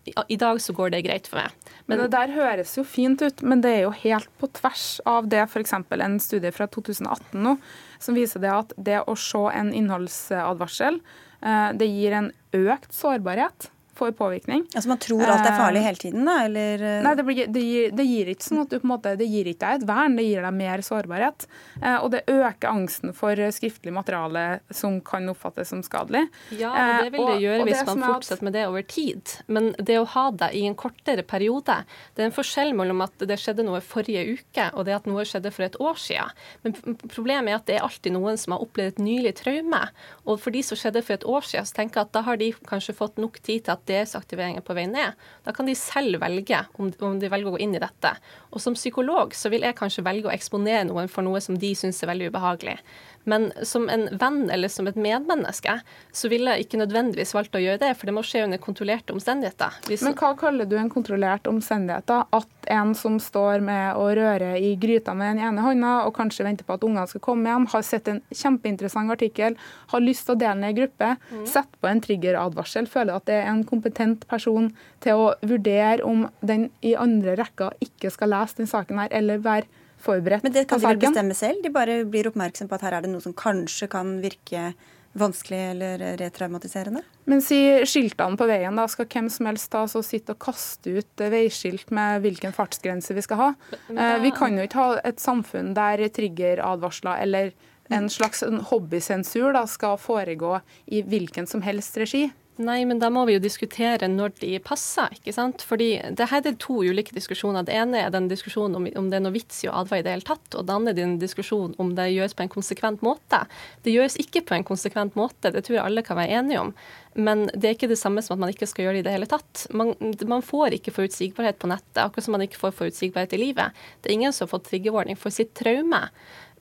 [0.05, 1.53] i dag så går det greit for meg.
[1.85, 4.99] Men, men, Det der høres jo fint ut, men det er jo helt på tvers
[5.05, 5.73] av det f.eks.
[5.73, 7.57] en studie fra 2018 nå,
[8.01, 13.71] som viser det at det å se en innholdsadvarsel, eh, det gir en økt sårbarhet
[14.01, 14.65] får påvirkning.
[14.73, 16.37] Altså Man tror alt er farlig eh, hele tiden, da?
[16.47, 16.81] Eller?
[16.81, 16.97] Eh?
[17.05, 19.27] Nei, det, blir, det, gir, det, gir, ikke sånn at du på en måte, det
[19.29, 21.47] gir ikke deg et vern, det gir deg mer sårbarhet.
[21.81, 26.25] Eh, og det øker angsten for skriftlig materiale som kan oppfattes som skadelig.
[26.57, 29.35] Ja, og det vil det gjøre og, og hvis man fortsetter med det over tid.
[29.51, 31.77] Men det å ha det i en kortere periode,
[32.15, 35.25] det er en forskjell mellom at det skjedde noe forrige uke og det at noe
[35.27, 36.35] skjedde for et år siden.
[36.65, 39.81] Men problemet er at det er alltid noen som har opplevd et nylig traume.
[40.25, 42.39] Og for de som skjedde for et år siden, så tenker jeg at da har
[42.41, 45.17] de kanskje fått nok tid til at desaktivering er på vei ned.
[45.45, 48.13] Da kan de selv velge om, om, de velger å gå inn i dette.
[48.51, 51.73] Og som psykolog så vil jeg kanskje velge å eksponere noen for noe som de
[51.77, 52.77] syns er veldig ubehagelig.
[53.23, 55.77] Men som en venn eller som et medmenneske,
[56.11, 59.13] så ville jeg ikke nødvendigvis valgt å gjøre det, for det må skje under kontrollerte
[59.15, 59.77] omstendigheter.
[59.89, 62.07] Hvis Men hva kaller du en kontrollert omstendighet?
[62.09, 62.23] da?
[62.33, 66.45] At en som står med å røre i gryta med den ene hånda, og kanskje
[66.47, 69.57] venter på at ungene skal komme hjem, har sett en kjempeinteressant artikkel,
[69.93, 71.45] har lyst til å dele den i gruppe, mm.
[71.49, 74.71] sett på en triggeradvarsel, føler at det er en kompetent person
[75.03, 79.41] til å vurdere om den i andre rekka ikke skal lese den saken her, eller
[79.41, 79.69] være
[80.03, 81.61] forberedt Men det kan de vel bestemme selv?
[81.63, 84.71] De bare blir oppmerksom på at her er det noe som kanskje kan virke
[85.13, 87.01] vanskelig eller retraumatiserende?
[87.29, 88.87] Men si skiltene på veien, da.
[88.89, 93.25] Skal hvem som helst ta og sitte og kaste ut veiskilt med hvilken fartsgrense vi
[93.25, 93.49] skal ha?
[93.89, 94.13] Da...
[94.23, 97.51] vi kan jo ikke ha et samfunn der triggeradvarsler eller
[97.91, 102.29] en slags hobbysensur da, skal foregå i hvilken som helst regi.
[102.59, 105.63] Nei, men da må vi jo diskutere når de passer, ikke sant.
[105.65, 107.63] Fordi det her er to ulike diskusjoner.
[107.65, 110.05] Det ene er den diskusjonen om, om det er noe vits i å advare i
[110.05, 110.57] det hele tatt.
[110.59, 113.39] Og det andre er den diskusjonen om det gjøres på en konsekvent måte.
[113.85, 116.73] Det gjøres ikke på en konsekvent måte, det tror jeg alle kan være enige om.
[117.15, 119.15] Men det er ikke det samme som at man ikke skal gjøre det i det
[119.15, 119.65] hele tatt.
[119.75, 119.95] Man,
[120.27, 123.79] man får ikke forutsigbarhet på nettet, akkurat som man ikke får forutsigbarhet i livet.
[123.99, 126.03] Det er ingen som har fått triggerwarning for sitt traume.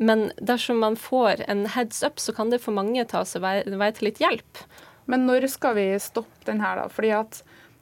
[0.01, 3.75] Men dersom man får en heads up, så kan det for mange ta seg være,
[3.75, 4.63] være til litt hjelp.
[5.11, 6.89] Men når skal vi stoppe den her, da?
[6.93, 7.41] Fordi at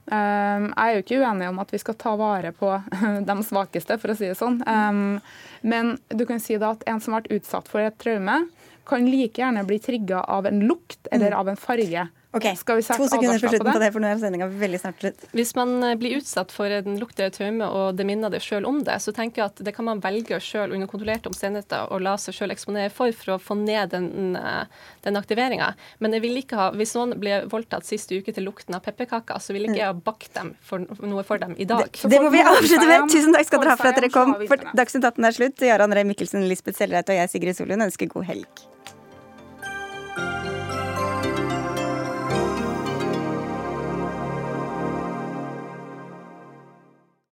[0.09, 2.70] um, Jeg er jo ikke uenig om at vi skal ta vare på
[3.29, 4.62] de svakeste, for å si det sånn.
[4.64, 5.18] Um,
[5.62, 8.47] men du kan si da at en som vært utsatt for et traume,
[8.89, 11.39] kan like gjerne bli trigga av en lukt eller Mm.
[11.43, 12.07] av en farge.
[12.37, 14.99] Ok, Skal vi To sekunder for slutten på det, for nå er sendinga veldig snart
[15.01, 15.22] slutt.
[15.33, 18.66] Hvis man eh, blir utsatt for en lukt eller traume, og det minner deg sjøl
[18.68, 22.01] om det, så tenker jeg at det kan man velge sjøl under kontrollerte omstendigheter å
[22.05, 25.70] la seg sjøl eksponere for, for å få ned den, eh, den aktiveringa.
[26.05, 29.41] Men jeg vil ikke ha, hvis noen ble voldtatt sist uke til lukten av pepperkaker,
[29.41, 31.89] så vil ikke jeg ha bakt dem for, noe for dem i dag.
[31.89, 33.09] Det må vi avslutte med.
[33.09, 34.37] Tusen takk skal dere ha for at dere kom.
[34.53, 35.68] For Dagsnytt 18 er slutt.
[35.72, 38.68] Jarand Ree Mikkelsen, Lisbeth Sellereit og jeg, Sigrid Solund, ønsker god helg.